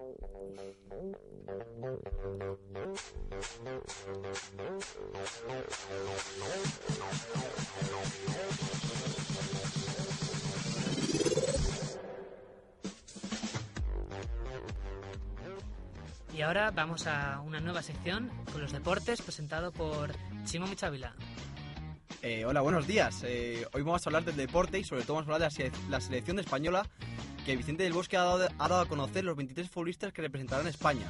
Y 16.34 16.42
ahora 16.42 16.70
vamos 16.70 17.06
a 17.06 17.40
una 17.40 17.60
nueva 17.60 17.82
sección 17.82 18.30
con 18.52 18.60
los 18.60 18.72
deportes 18.72 19.22
presentado 19.22 19.72
por 19.72 20.12
Chimo 20.44 20.66
Michavila. 20.66 21.14
Eh, 22.22 22.44
hola, 22.44 22.60
buenos 22.60 22.86
días. 22.86 23.22
Eh, 23.24 23.66
hoy 23.72 23.82
vamos 23.82 24.04
a 24.06 24.10
hablar 24.10 24.24
del 24.24 24.36
deporte 24.36 24.78
y 24.78 24.84
sobre 24.84 25.02
todo 25.02 25.14
vamos 25.14 25.28
a 25.30 25.34
hablar 25.34 25.50
de 25.50 25.64
la, 25.64 25.70
sele- 25.70 25.88
la 25.88 26.00
selección 26.00 26.38
española 26.38 26.86
que 27.46 27.56
Vicente 27.56 27.84
del 27.84 27.92
Bosque 27.92 28.16
ha 28.16 28.24
dado, 28.24 28.80
a 28.80 28.88
conocer 28.88 29.24
los 29.24 29.36
23 29.36 29.70
futbolistas 29.70 30.12
que 30.12 30.20
representarán 30.20 30.66
España 30.66 31.06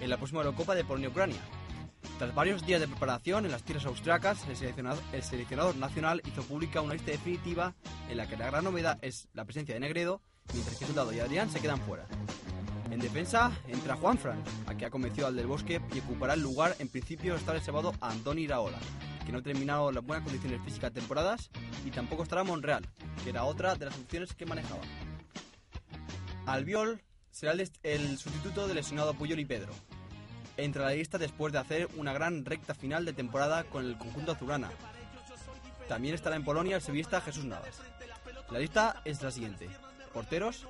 en 0.00 0.10
la 0.10 0.16
próxima 0.16 0.40
Eurocopa 0.40 0.74
de 0.74 0.82
Polonia-Ucrania. 0.82 1.38
Tras 2.18 2.34
varios 2.34 2.66
días 2.66 2.80
de 2.80 2.88
preparación 2.88 3.44
en 3.44 3.52
las 3.52 3.62
tierras 3.62 3.86
austriacas, 3.86 4.44
el 4.48 4.56
seleccionado- 4.56 5.00
el 5.12 5.22
seleccionador 5.22 5.76
nacional 5.76 6.20
hizo 6.26 6.42
pública 6.42 6.80
una 6.80 6.94
lista 6.94 7.12
definitiva 7.12 7.74
en 8.10 8.16
la 8.16 8.26
que 8.26 8.36
la 8.36 8.46
gran 8.46 8.64
novedad 8.64 8.98
es 9.02 9.28
la 9.34 9.44
presencia 9.44 9.72
de 9.72 9.78
Negredo, 9.80 10.20
mientras 10.52 10.76
que 10.76 10.84
Soldado 10.84 11.12
y 11.12 11.20
Adrián 11.20 11.48
se 11.48 11.60
quedan 11.60 11.80
fuera. 11.80 12.08
En 12.90 12.98
defensa 12.98 13.52
entra 13.68 13.94
Juanfran, 13.94 14.42
a 14.66 14.74
que 14.74 14.84
ha 14.84 14.90
convencido 14.90 15.28
al 15.28 15.36
del 15.36 15.46
Bosque 15.46 15.80
y 15.94 16.00
ocupará 16.00 16.34
el 16.34 16.42
lugar 16.42 16.74
en 16.80 16.88
principio 16.88 17.36
está 17.36 17.52
reservado 17.52 17.94
a 18.00 18.10
Andoni 18.10 18.42
Iraola, 18.42 18.78
que 19.24 19.30
no 19.30 19.38
ha 19.38 19.42
terminado 19.42 19.92
las 19.92 20.04
buenas 20.04 20.24
condiciones 20.24 20.60
físicas 20.64 20.92
temporadas, 20.92 21.50
y 21.86 21.90
tampoco 21.92 22.24
estará 22.24 22.42
Monreal, 22.42 22.84
que 23.22 23.30
era 23.30 23.44
otra 23.44 23.76
de 23.76 23.84
las 23.84 23.96
opciones 23.96 24.34
que 24.34 24.44
manejaba. 24.44 24.80
Albiol 26.48 27.02
será 27.30 27.52
el, 27.52 28.18
sustituto 28.18 28.66
del 28.66 28.76
lesionado 28.76 29.14
Puyol 29.14 29.38
y 29.38 29.44
Pedro. 29.44 29.72
Entra 30.56 30.86
a 30.86 30.90
la 30.90 30.96
lista 30.96 31.18
después 31.18 31.52
de 31.52 31.58
hacer 31.58 31.88
una 31.96 32.12
gran 32.12 32.44
recta 32.44 32.74
final 32.74 33.04
de 33.04 33.12
temporada 33.12 33.64
con 33.64 33.84
el 33.84 33.98
conjunto 33.98 34.32
azulgrana. 34.32 34.70
También 35.88 36.14
estará 36.14 36.36
en 36.36 36.44
Polonia 36.44 36.76
el 36.76 36.82
sevillista 36.82 37.20
Jesús 37.20 37.44
Navas. 37.44 37.80
La 38.50 38.58
lista 38.58 39.02
es 39.04 39.22
la 39.22 39.30
siguiente. 39.30 39.68
Porteros, 40.12 40.66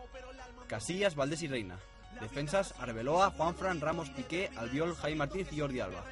Casillas, 0.67 1.15
Valdés 1.15 1.43
y 1.43 1.49
Reina. 1.49 1.79
Defensas, 2.21 2.75
Arbeloa, 2.81 3.31
Juanfran, 3.31 3.81
Ramos, 3.81 4.11
Piqué, 4.11 4.51
Albiol, 4.57 4.97
Jaime 4.97 5.19
Martínez 5.19 5.53
y 5.53 5.61
Jordi 5.61 5.81
Alba. 5.81 6.05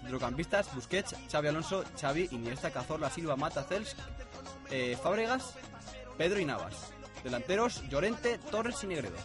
Centrocampistas, 0.00 0.74
Busquets, 0.74 1.14
Xavi 1.30 1.48
Alonso, 1.48 1.84
Xavi, 2.00 2.28
Iniesta, 2.32 2.70
Cazorla, 2.70 3.10
Silva, 3.10 3.36
Mata, 3.36 3.62
Cels, 3.62 3.96
eh, 4.70 4.98
Fábregas, 5.00 5.54
Pedro 6.16 6.40
y 6.40 6.44
Navas. 6.44 6.97
Delanteros, 7.24 7.82
Llorente, 7.88 8.38
Torres 8.50 8.82
y 8.84 8.86
Negredo. 8.86 9.16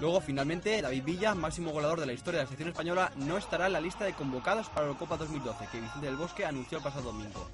Luego, 0.00 0.20
finalmente, 0.20 0.82
David 0.82 1.04
Villa, 1.04 1.34
máximo 1.34 1.70
goleador 1.72 2.00
de 2.00 2.06
la 2.06 2.12
historia 2.12 2.38
de 2.40 2.44
la 2.44 2.48
selección 2.48 2.68
española, 2.70 3.12
no 3.16 3.38
estará 3.38 3.66
en 3.66 3.72
la 3.72 3.80
lista 3.80 4.04
de 4.04 4.12
convocados 4.12 4.68
para 4.68 4.82
la 4.82 4.86
Eurocopa 4.88 5.16
2012, 5.16 5.68
que 5.72 5.80
Vicente 5.80 6.06
del 6.06 6.16
Bosque 6.16 6.44
anunció 6.44 6.78
el 6.78 6.84
pasado 6.84 7.04
domingo. 7.12 7.48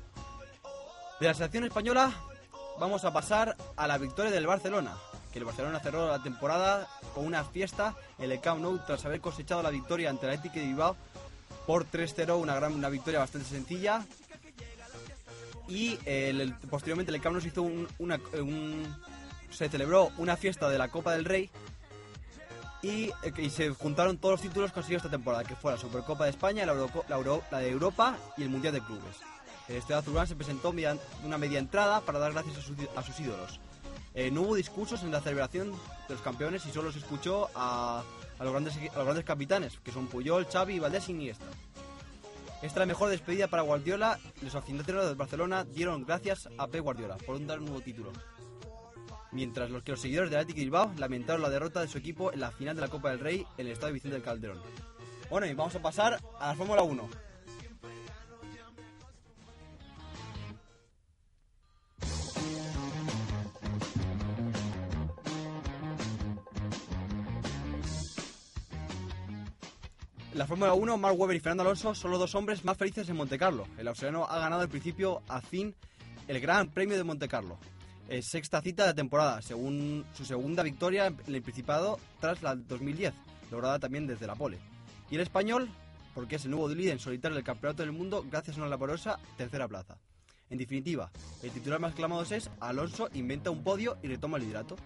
De 1.20 1.26
la 1.28 1.34
selección 1.34 1.64
española, 1.64 2.12
vamos 2.80 3.04
a 3.04 3.12
pasar 3.12 3.56
a 3.76 3.86
la 3.86 3.96
victoria 3.98 4.32
del 4.32 4.46
Barcelona, 4.46 4.96
que 5.32 5.38
el 5.38 5.44
Barcelona 5.44 5.78
cerró 5.78 6.08
la 6.08 6.20
temporada 6.22 6.88
con 7.14 7.26
una 7.26 7.44
fiesta 7.44 7.94
en 8.18 8.32
el 8.32 8.40
Camp 8.40 8.60
Nou 8.60 8.78
tras 8.84 9.04
haber 9.04 9.20
cosechado 9.20 9.62
la 9.62 9.70
victoria 9.70 10.10
ante 10.10 10.26
el 10.26 10.32
Atlético 10.32 10.56
de 10.60 10.66
Bilbao 10.66 10.96
por 11.66 11.84
3-0, 11.84 12.36
una 12.40 12.58
una 12.66 12.88
victoria 12.88 13.20
bastante 13.20 13.48
sencilla. 13.48 14.04
Y 15.68 15.96
el- 16.04 16.54
posteriormente 16.68 17.12
en 17.12 17.16
el 17.16 17.22
Camp 17.22 17.34
Nou 17.34 17.40
se 17.42 17.48
hizo 17.48 17.62
un- 17.62 17.86
se 19.52 19.68
celebró 19.68 20.10
una 20.18 20.36
fiesta 20.36 20.68
de 20.68 20.78
la 20.78 20.88
Copa 20.88 21.12
del 21.12 21.24
Rey 21.24 21.50
y, 22.82 23.10
eh, 23.22 23.50
se 23.50 23.70
juntaron 23.70 24.18
todos 24.18 24.32
los 24.34 24.40
títulos 24.42 24.72
conseguidos 24.72 25.04
esta 25.04 25.10
temporada, 25.16 25.44
que 25.44 25.54
fue 25.54 25.72
la 25.72 25.78
Supercopa 25.78 26.24
de 26.24 26.30
España, 26.30 26.66
la, 26.66 26.72
Euro- 26.72 27.44
la 27.50 27.58
de 27.58 27.70
Europa 27.70 28.16
y 28.36 28.42
el 28.42 28.50
Mundial 28.50 28.74
de 28.74 28.80
Clubes. 28.80 29.16
El 29.68 29.76
Estadio 29.76 29.98
Azulgrana 29.98 30.26
se 30.26 30.34
presentó 30.34 30.72
mediante 30.72 31.04
una 31.24 31.38
media 31.38 31.60
entrada 31.60 32.00
para 32.00 32.18
dar 32.18 32.32
gracias 32.32 32.56
a 32.96 33.02
sus, 33.02 33.20
ídolos. 33.20 33.60
Eh, 34.14 34.30
no 34.30 34.42
hubo 34.42 34.56
discursos 34.56 35.02
en 35.04 35.12
la 35.12 35.20
celebración 35.20 35.70
de 35.70 36.14
los 36.14 36.20
campeones 36.20 36.66
y 36.66 36.72
solo 36.72 36.90
se 36.90 36.98
escuchó 36.98 37.48
a, 37.54 38.02
los, 38.40 38.52
grandes, 38.52 39.24
capitanes, 39.24 39.78
que 39.84 39.92
son 39.92 40.08
Puyol, 40.08 40.46
Xavi, 40.46 40.80
Valdés 40.80 41.08
y 41.08 41.12
Iniesta. 41.12 41.46
Esta 42.56 42.66
es 42.66 42.76
la 42.76 42.86
mejor 42.86 43.08
despedida 43.10 43.46
para 43.46 43.62
Guardiola. 43.62 44.18
Los 44.42 44.54
aficionados 44.54 45.06
del 45.06 45.16
Barcelona 45.16 45.64
dieron 45.64 46.04
gracias 46.04 46.48
a 46.58 46.66
Pep 46.66 46.82
Guardiola 46.82 47.16
por 47.18 47.44
dar 47.46 47.60
un 47.60 47.66
nuevo 47.66 47.80
título. 47.80 48.12
Mientras 49.32 49.70
los 49.70 49.82
que 49.82 49.92
los 49.92 50.00
seguidores 50.00 50.30
del 50.30 50.40
Athletic 50.40 50.62
Bilbao 50.62 50.92
lamentaron 50.98 51.40
la 51.40 51.48
derrota 51.48 51.80
de 51.80 51.88
su 51.88 51.98
equipo 51.98 52.32
en 52.32 52.40
la 52.40 52.50
final 52.50 52.76
de 52.76 52.82
la 52.82 52.88
Copa 52.88 53.10
del 53.10 53.18
Rey 53.18 53.46
en 53.56 53.66
el 53.66 53.72
estadio 53.72 53.94
Vicente 53.94 54.14
del 54.14 54.22
Calderón. 54.22 54.60
Bueno, 55.30 55.46
y 55.46 55.54
vamos 55.54 55.74
a 55.74 55.80
pasar 55.80 56.20
a 56.38 56.48
la 56.48 56.54
Fórmula 56.54 56.82
1. 56.82 57.08
En 70.32 70.38
la 70.38 70.46
Fórmula 70.46 70.72
1, 70.72 70.96
Mark 70.96 71.18
Webber 71.18 71.36
y 71.36 71.40
Fernando 71.40 71.62
Alonso 71.62 71.94
son 71.94 72.10
los 72.10 72.20
dos 72.20 72.34
hombres 72.34 72.64
más 72.64 72.76
felices 72.78 73.08
en 73.08 73.16
Montecarlo. 73.16 73.66
El 73.76 73.88
australiano 73.88 74.26
ha 74.26 74.38
ganado 74.38 74.62
al 74.62 74.68
principio 74.68 75.22
a 75.28 75.42
fin 75.42 75.74
el 76.26 76.40
Gran 76.40 76.68
Premio 76.68 76.96
de 76.96 77.04
Montecarlo. 77.04 77.58
Es 78.12 78.26
sexta 78.26 78.60
cita 78.60 78.86
de 78.86 78.92
temporada, 78.92 79.40
según 79.40 80.04
su 80.12 80.26
segunda 80.26 80.62
victoria 80.62 81.06
en 81.06 81.34
el 81.34 81.40
Principado 81.40 81.98
tras 82.20 82.42
la 82.42 82.54
2010, 82.54 83.14
lograda 83.50 83.78
también 83.78 84.06
desde 84.06 84.26
la 84.26 84.34
pole. 84.34 84.58
Y 85.10 85.14
el 85.14 85.22
español, 85.22 85.70
porque 86.14 86.36
es 86.36 86.44
el 86.44 86.50
nuevo 86.50 86.68
líder 86.68 86.92
en 86.92 86.98
solitario 86.98 87.36
del 87.36 87.42
Campeonato 87.42 87.82
del 87.82 87.92
Mundo 87.92 88.22
gracias 88.30 88.58
a 88.58 88.60
una 88.60 88.68
laborosa 88.68 89.18
tercera 89.38 89.66
plaza. 89.66 89.96
En 90.50 90.58
definitiva, 90.58 91.10
el 91.42 91.52
titular 91.52 91.80
más 91.80 91.94
clamado 91.94 92.20
es 92.20 92.50
Alonso 92.60 93.08
inventa 93.14 93.48
un 93.48 93.64
podio 93.64 93.96
y 94.02 94.08
retoma 94.08 94.36
el 94.36 94.42
liderato. 94.42 94.76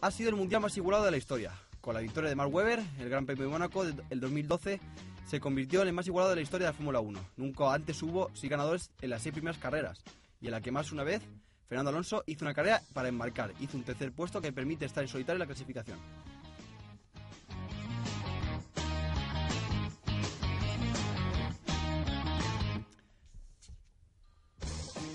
Ha 0.00 0.10
sido 0.10 0.30
el 0.30 0.36
mundial 0.36 0.62
más 0.62 0.74
igualado 0.78 1.04
de 1.04 1.10
la 1.10 1.18
historia. 1.18 1.52
Con 1.82 1.92
la 1.92 2.00
victoria 2.00 2.30
de 2.30 2.36
Mark 2.36 2.50
Webber, 2.50 2.82
el 2.98 3.10
Gran 3.10 3.26
Premio 3.26 3.44
de 3.44 3.50
Mónaco 3.50 3.84
del 3.84 4.20
2012 4.20 4.80
se 5.28 5.38
convirtió 5.38 5.82
en 5.82 5.88
el 5.88 5.92
más 5.92 6.06
igualado 6.06 6.30
de 6.30 6.36
la 6.36 6.42
historia 6.42 6.68
de 6.68 6.72
la 6.72 6.76
Fórmula 6.78 7.00
1. 7.00 7.20
Nunca 7.36 7.74
antes 7.74 8.02
hubo 8.02 8.30
seis 8.32 8.50
ganadores 8.50 8.90
en 9.02 9.10
las 9.10 9.20
seis 9.20 9.34
primeras 9.34 9.58
carreras, 9.58 10.02
y 10.40 10.46
en 10.46 10.52
la 10.52 10.62
que 10.62 10.72
más 10.72 10.92
una 10.92 11.04
vez 11.04 11.20
Fernando 11.68 11.90
Alonso 11.90 12.22
hizo 12.26 12.44
una 12.44 12.54
carrera 12.54 12.80
para 12.92 13.08
enmarcar, 13.08 13.52
hizo 13.60 13.76
un 13.76 13.82
tercer 13.82 14.12
puesto 14.12 14.40
que 14.40 14.52
permite 14.52 14.84
estar 14.84 15.02
en 15.02 15.08
solitario 15.08 15.36
en 15.36 15.40
la 15.40 15.46
clasificación. 15.46 15.98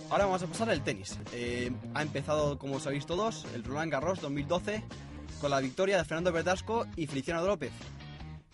Ahora 0.09 0.25
vamos 0.25 0.43
a 0.43 0.47
pasar 0.47 0.69
al 0.69 0.83
tenis. 0.83 1.17
Eh, 1.31 1.71
ha 1.93 2.01
empezado, 2.01 2.59
como 2.59 2.81
sabéis 2.81 3.05
todos, 3.05 3.45
el 3.55 3.63
Roland 3.63 3.93
Garros 3.93 4.19
2012 4.19 4.83
con 5.39 5.51
la 5.51 5.61
victoria 5.61 5.97
de 5.97 6.03
Fernando 6.03 6.33
Verdasco 6.33 6.85
y 6.97 7.07
Feliciano 7.07 7.45
López. 7.45 7.71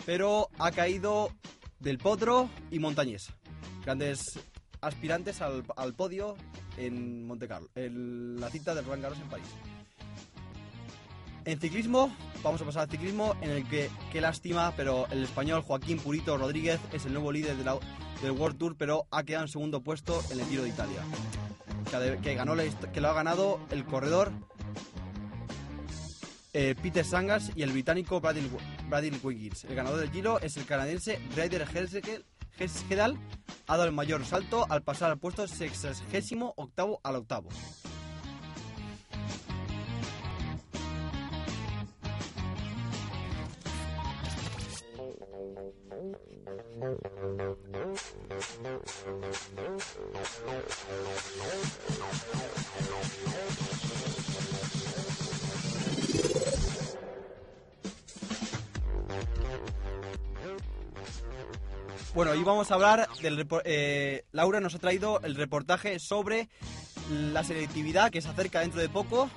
Pero 0.05 0.49
ha 0.59 0.69
caído 0.69 1.31
Del 1.79 1.97
Potro 1.97 2.47
y 2.69 2.77
Montañés, 2.77 3.33
grandes 3.83 4.39
aspirantes 4.81 5.41
al, 5.41 5.65
al 5.75 5.95
podio 5.95 6.35
en 6.77 7.25
Monte 7.25 7.47
Carlo, 7.47 7.69
en 7.75 8.39
la 8.39 8.49
cita 8.49 8.73
del 8.73 8.85
Roland 8.85 9.03
Garros 9.03 9.19
en 9.19 9.29
París. 9.29 9.47
En 11.45 11.59
ciclismo, 11.59 12.13
vamos 12.43 12.61
a 12.61 12.65
pasar 12.65 12.83
al 12.83 12.89
ciclismo 12.89 13.35
en 13.41 13.51
el 13.51 13.67
que, 13.69 13.89
qué 14.11 14.19
lástima, 14.19 14.73
pero 14.75 15.07
el 15.11 15.23
español 15.23 15.61
Joaquín 15.61 15.97
Purito 15.97 16.37
Rodríguez 16.37 16.79
es 16.91 17.05
el 17.05 17.13
nuevo 17.13 17.31
líder 17.31 17.55
del 17.55 18.31
World 18.31 18.57
Tour, 18.57 18.75
pero 18.77 19.07
ha 19.11 19.23
quedado 19.23 19.45
en 19.45 19.49
segundo 19.49 19.81
puesto 19.81 20.21
en 20.29 20.39
el 20.39 20.45
Giro 20.47 20.63
de 20.63 20.69
Italia. 20.69 21.01
Que, 22.21 22.35
ganó 22.35 22.53
que 22.93 22.99
lo 22.99 23.07
ha 23.07 23.13
ganado 23.13 23.61
el 23.71 23.85
corredor 23.85 24.33
eh, 26.59 26.75
Peter 26.81 27.05
Sangas 27.05 27.51
y 27.55 27.61
el 27.61 27.71
británico 27.71 28.19
Bradley, 28.19 29.19
Wiggins. 29.23 29.63
El 29.65 29.75
ganador 29.75 29.99
del 29.99 30.11
Giro 30.11 30.41
es 30.41 30.57
el 30.57 30.65
canadiense 30.65 31.19
Ryder 31.35 31.65
Hesjedal 32.59 33.17
ha 33.67 33.77
dado 33.77 33.87
el 33.87 33.93
mayor 33.93 34.25
salto 34.25 34.65
al 34.69 34.83
pasar 34.83 35.11
al 35.11 35.19
puesto 35.19 35.47
sexagésimo 35.47 36.53
octavo 36.57 36.99
al 37.03 37.15
octavo. 37.17 37.49
Bueno, 62.17 62.31
hoy 62.31 62.43
vamos 62.43 62.71
a 62.71 62.73
hablar 62.73 63.07
del... 63.21 63.45
eh, 63.63 64.25
Laura 64.31 64.59
nos 64.59 64.73
ha 64.73 64.79
traído 64.79 65.21
el 65.21 65.35
reportaje 65.35 65.99
sobre 65.99 66.49
la 67.11 67.43
selectividad 67.43 68.09
que 68.09 68.23
se 68.23 68.29
acerca 68.29 68.61
dentro 68.61 68.81
de 68.81 68.89
poco. 68.89 69.29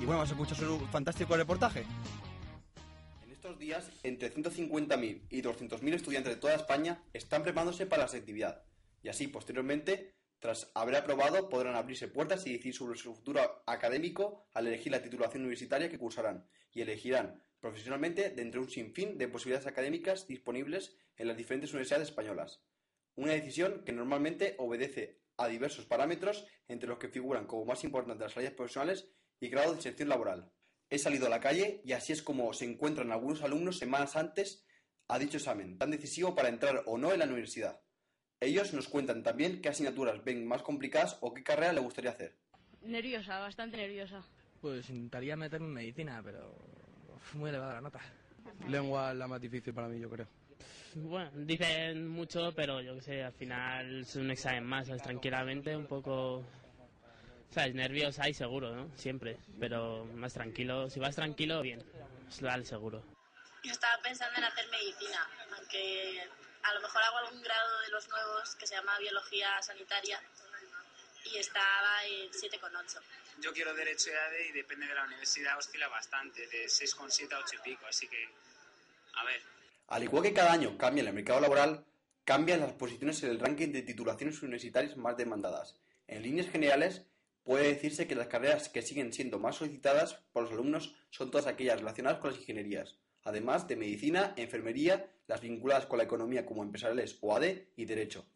Y 0.00 0.06
bueno, 0.06 0.20
vamos 0.20 0.30
a 0.30 0.32
escuchar 0.32 0.56
su 0.56 0.78
fantástico 0.86 1.36
reportaje. 1.36 1.84
En 3.22 3.32
estos 3.32 3.58
días, 3.58 3.90
entre 4.02 4.32
150.000 4.32 5.26
y 5.28 5.42
200.000 5.42 5.92
estudiantes 5.92 6.36
de 6.36 6.40
toda 6.40 6.54
España 6.54 7.02
están 7.12 7.42
preparándose 7.42 7.84
para 7.84 8.04
la 8.04 8.08
selectividad. 8.08 8.62
Y 9.02 9.10
así, 9.10 9.26
posteriormente, 9.28 10.14
tras 10.38 10.70
haber 10.72 10.96
aprobado, 10.96 11.50
podrán 11.50 11.76
abrirse 11.76 12.08
puertas 12.08 12.46
y 12.46 12.52
decidir 12.54 12.76
sobre 12.76 12.98
su 12.98 13.14
futuro 13.14 13.62
académico 13.66 14.48
al 14.54 14.68
elegir 14.68 14.90
la 14.90 15.02
titulación 15.02 15.42
universitaria 15.42 15.90
que 15.90 15.98
cursarán. 15.98 16.46
Y 16.72 16.80
elegirán 16.80 17.42
profesionalmente 17.66 18.30
de 18.30 18.42
entre 18.42 18.60
un 18.60 18.70
sinfín 18.70 19.18
de 19.18 19.26
posibilidades 19.26 19.66
académicas 19.66 20.28
disponibles 20.28 20.96
en 21.16 21.26
las 21.26 21.36
diferentes 21.36 21.70
universidades 21.72 22.08
españolas. 22.08 22.62
Una 23.16 23.32
decisión 23.32 23.82
que 23.84 23.92
normalmente 23.92 24.54
obedece 24.58 25.20
a 25.36 25.48
diversos 25.48 25.84
parámetros, 25.84 26.46
entre 26.68 26.88
los 26.88 26.98
que 26.98 27.08
figuran 27.08 27.46
como 27.46 27.64
más 27.64 27.82
importantes 27.82 28.22
las 28.22 28.32
salidas 28.32 28.54
profesionales 28.54 29.10
y 29.40 29.48
grado 29.48 29.70
de 29.70 29.78
inserción 29.78 30.08
laboral. 30.08 30.52
He 30.88 30.98
salido 30.98 31.26
a 31.26 31.30
la 31.30 31.40
calle 31.40 31.80
y 31.84 31.92
así 31.92 32.12
es 32.12 32.22
como 32.22 32.52
se 32.52 32.66
encuentran 32.66 33.10
algunos 33.10 33.42
alumnos 33.42 33.78
semanas 33.78 34.14
antes 34.14 34.64
a 35.08 35.18
dicho 35.18 35.38
examen, 35.38 35.76
tan 35.76 35.90
decisivo 35.90 36.34
para 36.34 36.48
entrar 36.48 36.84
o 36.86 36.98
no 36.98 37.12
en 37.12 37.18
la 37.18 37.24
universidad. 37.24 37.80
Ellos 38.38 38.74
nos 38.74 38.88
cuentan 38.88 39.24
también 39.24 39.60
qué 39.60 39.70
asignaturas 39.70 40.22
ven 40.24 40.46
más 40.46 40.62
complicadas 40.62 41.18
o 41.20 41.34
qué 41.34 41.42
carrera 41.42 41.72
le 41.72 41.80
gustaría 41.80 42.12
hacer. 42.12 42.38
Nerviosa, 42.82 43.40
bastante 43.40 43.76
nerviosa. 43.76 44.24
Pues 44.60 44.88
intentaría 44.88 45.36
meterme 45.36 45.66
en 45.66 45.72
medicina, 45.74 46.22
pero 46.24 46.75
muy 47.34 47.50
elevada 47.50 47.74
la 47.74 47.80
nota. 47.80 48.00
Lengua 48.68 49.12
es 49.12 49.16
la 49.16 49.26
más 49.26 49.40
difícil 49.40 49.74
para 49.74 49.88
mí, 49.88 50.00
yo 50.00 50.08
creo. 50.08 50.26
Bueno, 50.94 51.30
dicen 51.34 52.08
mucho, 52.08 52.52
pero 52.54 52.80
yo 52.80 52.94
qué 52.94 53.02
sé, 53.02 53.24
al 53.24 53.32
final 53.32 54.00
es 54.00 54.16
un 54.16 54.30
examen 54.30 54.64
más, 54.64 54.86
¿sabes? 54.86 55.02
tranquilamente, 55.02 55.76
un 55.76 55.86
poco... 55.86 56.44
¿Sabes? 57.50 57.74
Nervios 57.74 58.18
hay 58.18 58.34
seguro, 58.34 58.74
¿no? 58.74 58.90
Siempre, 58.96 59.38
pero 59.60 60.04
más 60.14 60.32
tranquilo. 60.32 60.90
Si 60.90 60.98
vas 60.98 61.14
tranquilo, 61.14 61.62
bien, 61.62 61.82
vale 62.40 62.64
seguro. 62.64 63.02
Yo 63.62 63.72
estaba 63.72 64.00
pensando 64.02 64.38
en 64.38 64.44
hacer 64.44 64.66
medicina, 64.70 65.28
aunque 65.56 66.28
a 66.62 66.74
lo 66.74 66.80
mejor 66.80 67.02
hago 67.02 67.18
algún 67.18 67.42
grado 67.42 67.80
de 67.82 67.88
los 67.90 68.08
nuevos 68.08 68.56
que 68.56 68.66
se 68.66 68.74
llama 68.74 68.98
biología 68.98 69.62
sanitaria 69.62 70.20
y 71.24 71.38
estaba 71.38 72.04
en 72.04 72.30
7,8. 72.30 73.00
Yo 73.42 73.52
quiero 73.52 73.74
Derecho 73.74 74.10
de 74.10 74.18
ADE 74.18 74.48
y 74.48 74.52
depende 74.52 74.86
de 74.86 74.94
la 74.94 75.04
universidad 75.04 75.58
oscila 75.58 75.88
bastante, 75.88 76.46
de 76.46 76.66
6,7 76.66 77.32
a 77.32 77.38
8 77.40 77.56
y 77.58 77.70
pico, 77.70 77.86
así 77.86 78.08
que, 78.08 78.24
a 79.14 79.24
ver. 79.24 79.40
Al 79.88 80.02
igual 80.02 80.22
que 80.22 80.32
cada 80.32 80.52
año 80.52 80.76
cambia 80.78 81.02
el 81.02 81.12
mercado 81.12 81.40
laboral, 81.40 81.84
cambian 82.24 82.60
las 82.60 82.72
posiciones 82.72 83.22
en 83.22 83.30
el 83.30 83.38
ranking 83.38 83.72
de 83.72 83.82
titulaciones 83.82 84.42
universitarias 84.42 84.96
más 84.96 85.16
demandadas. 85.16 85.76
En 86.08 86.22
líneas 86.22 86.50
generales, 86.50 87.02
puede 87.44 87.68
decirse 87.68 88.08
que 88.08 88.16
las 88.16 88.26
carreras 88.26 88.68
que 88.68 88.82
siguen 88.82 89.12
siendo 89.12 89.38
más 89.38 89.56
solicitadas 89.56 90.14
por 90.32 90.42
los 90.42 90.52
alumnos 90.52 90.94
son 91.10 91.30
todas 91.30 91.46
aquellas 91.46 91.78
relacionadas 91.78 92.18
con 92.18 92.30
las 92.30 92.40
ingenierías, 92.40 92.96
además 93.22 93.68
de 93.68 93.76
medicina, 93.76 94.34
enfermería, 94.36 95.10
las 95.26 95.40
vinculadas 95.40 95.86
con 95.86 95.98
la 95.98 96.04
economía 96.04 96.46
como 96.46 96.62
empresariales 96.62 97.18
o 97.20 97.36
ADE 97.36 97.68
y 97.76 97.84
derecho. 97.84 98.26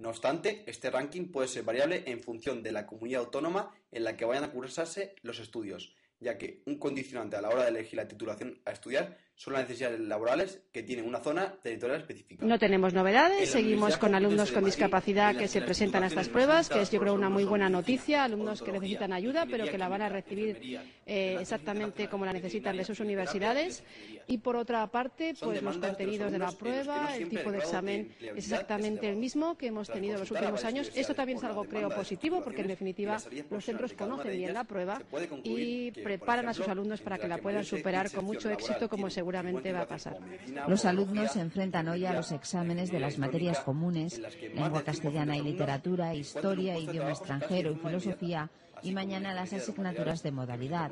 No 0.00 0.08
obstante, 0.08 0.64
este 0.66 0.90
ranking 0.90 1.26
puede 1.26 1.46
ser 1.46 1.62
variable 1.62 2.04
en 2.06 2.22
función 2.22 2.62
de 2.62 2.72
la 2.72 2.86
comunidad 2.86 3.20
autónoma 3.20 3.70
en 3.92 4.04
la 4.04 4.16
que 4.16 4.24
vayan 4.24 4.44
a 4.44 4.50
cursarse 4.50 5.14
los 5.20 5.38
estudios, 5.40 5.94
ya 6.20 6.38
que 6.38 6.62
un 6.64 6.78
condicionante 6.78 7.36
a 7.36 7.42
la 7.42 7.50
hora 7.50 7.64
de 7.64 7.68
elegir 7.68 7.98
la 7.98 8.08
titulación 8.08 8.62
a 8.64 8.70
estudiar 8.70 9.18
son 9.40 9.54
las 9.54 9.62
necesidades 9.62 9.98
laborales 10.00 10.60
que 10.70 10.82
tiene 10.82 11.00
una 11.00 11.18
zona 11.20 11.50
territorial 11.62 12.00
específica. 12.02 12.44
No 12.44 12.58
tenemos 12.58 12.92
En 12.92 12.96
novedades, 12.96 13.48
seguimos 13.48 13.96
con 13.96 14.14
alumnos 14.14 14.52
con 14.52 14.66
discapacidad 14.66 15.34
que 15.34 15.48
se 15.48 15.62
presentan 15.62 16.02
a 16.02 16.08
estas 16.08 16.28
pruebas, 16.28 16.68
que 16.68 16.82
es 16.82 16.90
yo 16.90 17.00
creo 17.00 17.14
una 17.14 17.30
muy 17.30 17.44
buena 17.44 17.70
noticia, 17.70 18.24
alumnos 18.24 18.60
que 18.60 18.70
necesitan 18.70 19.14
ayuda, 19.14 19.46
pero 19.50 19.64
que 19.64 19.78
la 19.78 19.88
van 19.88 20.02
a 20.02 20.10
recibir 20.10 20.78
eh, 21.06 21.38
exactamente 21.40 22.06
como 22.08 22.26
la 22.26 22.34
necesitan 22.34 22.76
de 22.76 22.84
sus 22.84 23.00
universidades. 23.00 23.82
Y 24.26 24.36
por 24.38 24.56
otra 24.56 24.86
parte, 24.88 25.34
pues 25.40 25.62
los 25.62 25.78
contenidos 25.78 26.30
de 26.30 26.38
la 26.38 26.52
prueba, 26.52 27.16
el 27.16 27.30
tipo 27.30 27.50
de 27.50 27.58
examen 27.58 28.14
es 28.20 28.44
exactamente 28.44 29.08
el 29.08 29.16
mismo 29.16 29.56
que 29.56 29.68
hemos 29.68 29.88
tenido 29.88 30.16
en 30.16 30.20
los 30.20 30.30
últimos 30.30 30.66
años. 30.66 30.92
Esto 30.94 31.14
también 31.14 31.38
es 31.38 31.44
algo, 31.44 31.64
creo, 31.64 31.88
positivo, 31.88 32.44
porque 32.44 32.60
en 32.60 32.68
definitiva 32.68 33.16
los 33.48 33.64
centros 33.64 33.94
conocen 33.94 34.36
bien 34.36 34.52
la 34.52 34.64
prueba 34.64 35.00
y 35.44 35.92
preparan 35.92 36.46
a 36.46 36.52
sus 36.52 36.68
alumnos 36.68 37.00
para 37.00 37.16
que 37.16 37.26
la 37.26 37.38
puedan 37.38 37.64
superar 37.64 38.10
con 38.10 38.26
mucho 38.26 38.50
éxito, 38.50 38.90
como 38.90 39.08
tiene 39.08 39.29
seguramente 39.30 39.72
va 39.72 39.82
a 39.82 39.86
pasar. 39.86 40.18
Los 40.66 40.84
alumnos 40.84 41.32
se 41.32 41.40
enfrentan 41.40 41.88
hoy 41.88 42.04
a 42.04 42.12
los 42.12 42.32
exámenes 42.32 42.90
de 42.90 42.98
las 42.98 43.18
materias 43.18 43.60
comunes, 43.60 44.20
lengua 44.54 44.82
castellana 44.82 45.36
y 45.36 45.42
literatura, 45.42 46.14
historia, 46.14 46.78
idioma 46.78 47.10
extranjero 47.10 47.70
y 47.70 47.76
filosofía, 47.76 48.50
y 48.82 48.92
mañana 48.92 49.34
las 49.34 49.52
asignaturas 49.52 50.22
de 50.22 50.32
modalidad. 50.32 50.90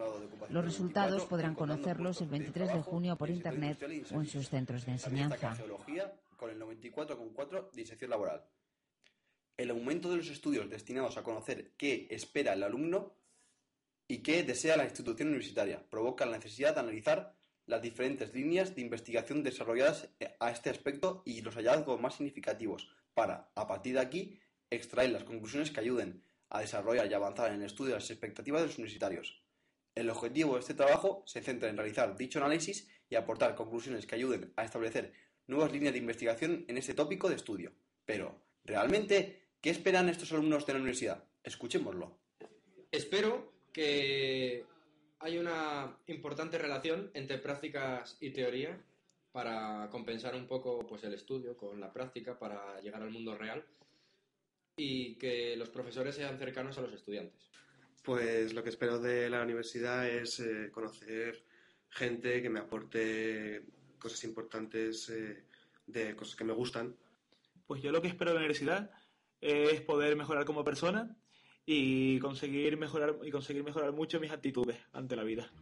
Los 0.50 0.64
resultados 0.64 1.24
podrán 1.24 1.54
conocerlos 1.54 2.20
el 2.20 2.28
23 2.28 2.74
de 2.74 2.82
junio 2.82 3.16
por 3.16 3.30
Internet 3.30 3.82
o 4.14 4.20
en 4.20 4.26
sus 4.26 4.48
centros 4.48 4.86
de 4.86 4.92
enseñanza. 4.92 5.56
con 6.36 6.50
el 6.50 6.60
94,4 6.60 7.72
de 7.72 7.80
inserción 7.80 8.10
laboral. 8.10 8.44
El 9.56 9.70
aumento 9.70 10.08
de 10.08 10.18
los 10.18 10.28
estudios 10.28 10.70
destinados 10.70 11.16
a 11.16 11.24
conocer 11.24 11.72
qué 11.76 12.06
espera 12.10 12.52
el 12.52 12.62
alumno 12.62 13.12
y 14.06 14.18
qué 14.18 14.44
desea 14.44 14.76
la 14.76 14.84
institución 14.84 15.30
universitaria 15.30 15.82
provoca 15.90 16.24
la 16.24 16.36
necesidad 16.36 16.74
de 16.74 16.80
analizar 16.80 17.37
las 17.68 17.82
diferentes 17.82 18.34
líneas 18.34 18.74
de 18.74 18.80
investigación 18.80 19.42
desarrolladas 19.42 20.08
a 20.40 20.50
este 20.50 20.70
aspecto 20.70 21.22
y 21.26 21.42
los 21.42 21.54
hallazgos 21.54 22.00
más 22.00 22.16
significativos 22.16 22.88
para, 23.14 23.50
a 23.54 23.66
partir 23.66 23.94
de 23.94 24.00
aquí, 24.00 24.40
extraer 24.70 25.10
las 25.10 25.24
conclusiones 25.24 25.70
que 25.70 25.80
ayuden 25.80 26.24
a 26.48 26.60
desarrollar 26.60 27.10
y 27.10 27.14
avanzar 27.14 27.52
en 27.52 27.60
el 27.60 27.66
estudio 27.66 27.90
de 27.90 28.00
las 28.00 28.10
expectativas 28.10 28.62
de 28.62 28.68
los 28.68 28.78
universitarios. 28.78 29.44
El 29.94 30.08
objetivo 30.08 30.54
de 30.54 30.60
este 30.60 30.74
trabajo 30.74 31.22
se 31.26 31.42
centra 31.42 31.68
en 31.68 31.76
realizar 31.76 32.16
dicho 32.16 32.38
análisis 32.38 32.88
y 33.10 33.16
aportar 33.16 33.54
conclusiones 33.54 34.06
que 34.06 34.14
ayuden 34.14 34.52
a 34.56 34.64
establecer 34.64 35.12
nuevas 35.46 35.70
líneas 35.70 35.92
de 35.92 35.98
investigación 35.98 36.64
en 36.68 36.78
este 36.78 36.94
tópico 36.94 37.28
de 37.28 37.36
estudio. 37.36 37.74
Pero, 38.06 38.40
¿realmente 38.64 39.50
qué 39.60 39.68
esperan 39.70 40.08
estos 40.08 40.32
alumnos 40.32 40.64
de 40.64 40.72
la 40.72 40.78
universidad? 40.78 41.24
Escuchémoslo. 41.42 42.18
Espero 42.90 43.52
que 43.72 44.64
haya 45.20 45.40
una 45.40 45.96
importante 46.06 46.58
relación 46.58 47.10
entre 47.14 47.38
prácticas 47.38 48.16
y 48.20 48.30
teoría 48.30 48.78
para 49.32 49.88
compensar 49.90 50.34
un 50.34 50.46
poco 50.46 50.86
pues, 50.86 51.04
el 51.04 51.14
estudio 51.14 51.56
con 51.56 51.80
la 51.80 51.92
práctica 51.92 52.38
para 52.38 52.80
llegar 52.80 53.02
al 53.02 53.10
mundo 53.10 53.36
real 53.36 53.64
y 54.76 55.16
que 55.16 55.56
los 55.56 55.70
profesores 55.70 56.14
sean 56.14 56.38
cercanos 56.38 56.78
a 56.78 56.82
los 56.82 56.92
estudiantes. 56.92 57.50
Pues 58.02 58.54
lo 58.54 58.62
que 58.62 58.70
espero 58.70 58.98
de 58.98 59.28
la 59.28 59.42
universidad 59.42 60.08
es 60.08 60.40
eh, 60.40 60.70
conocer 60.72 61.44
gente 61.90 62.40
que 62.40 62.48
me 62.48 62.60
aporte 62.60 63.62
cosas 63.98 64.22
importantes 64.24 65.10
eh, 65.10 65.44
de 65.86 66.14
cosas 66.14 66.36
que 66.36 66.44
me 66.44 66.52
gustan. 66.52 66.96
Pues 67.66 67.82
yo 67.82 67.90
lo 67.90 68.00
que 68.00 68.08
espero 68.08 68.30
de 68.30 68.36
la 68.36 68.40
universidad 68.40 68.90
es 69.40 69.80
poder 69.82 70.16
mejorar 70.16 70.44
como 70.44 70.64
persona 70.64 71.16
y 71.70 72.18
conseguir 72.20 72.78
mejorar 72.78 73.16
y 73.22 73.30
conseguir 73.30 73.62
mejorar 73.62 73.92
mucho 73.92 74.18
mis 74.18 74.30
actitudes 74.30 74.78
ante 74.94 75.16
la 75.16 75.22
vida. 75.22 75.52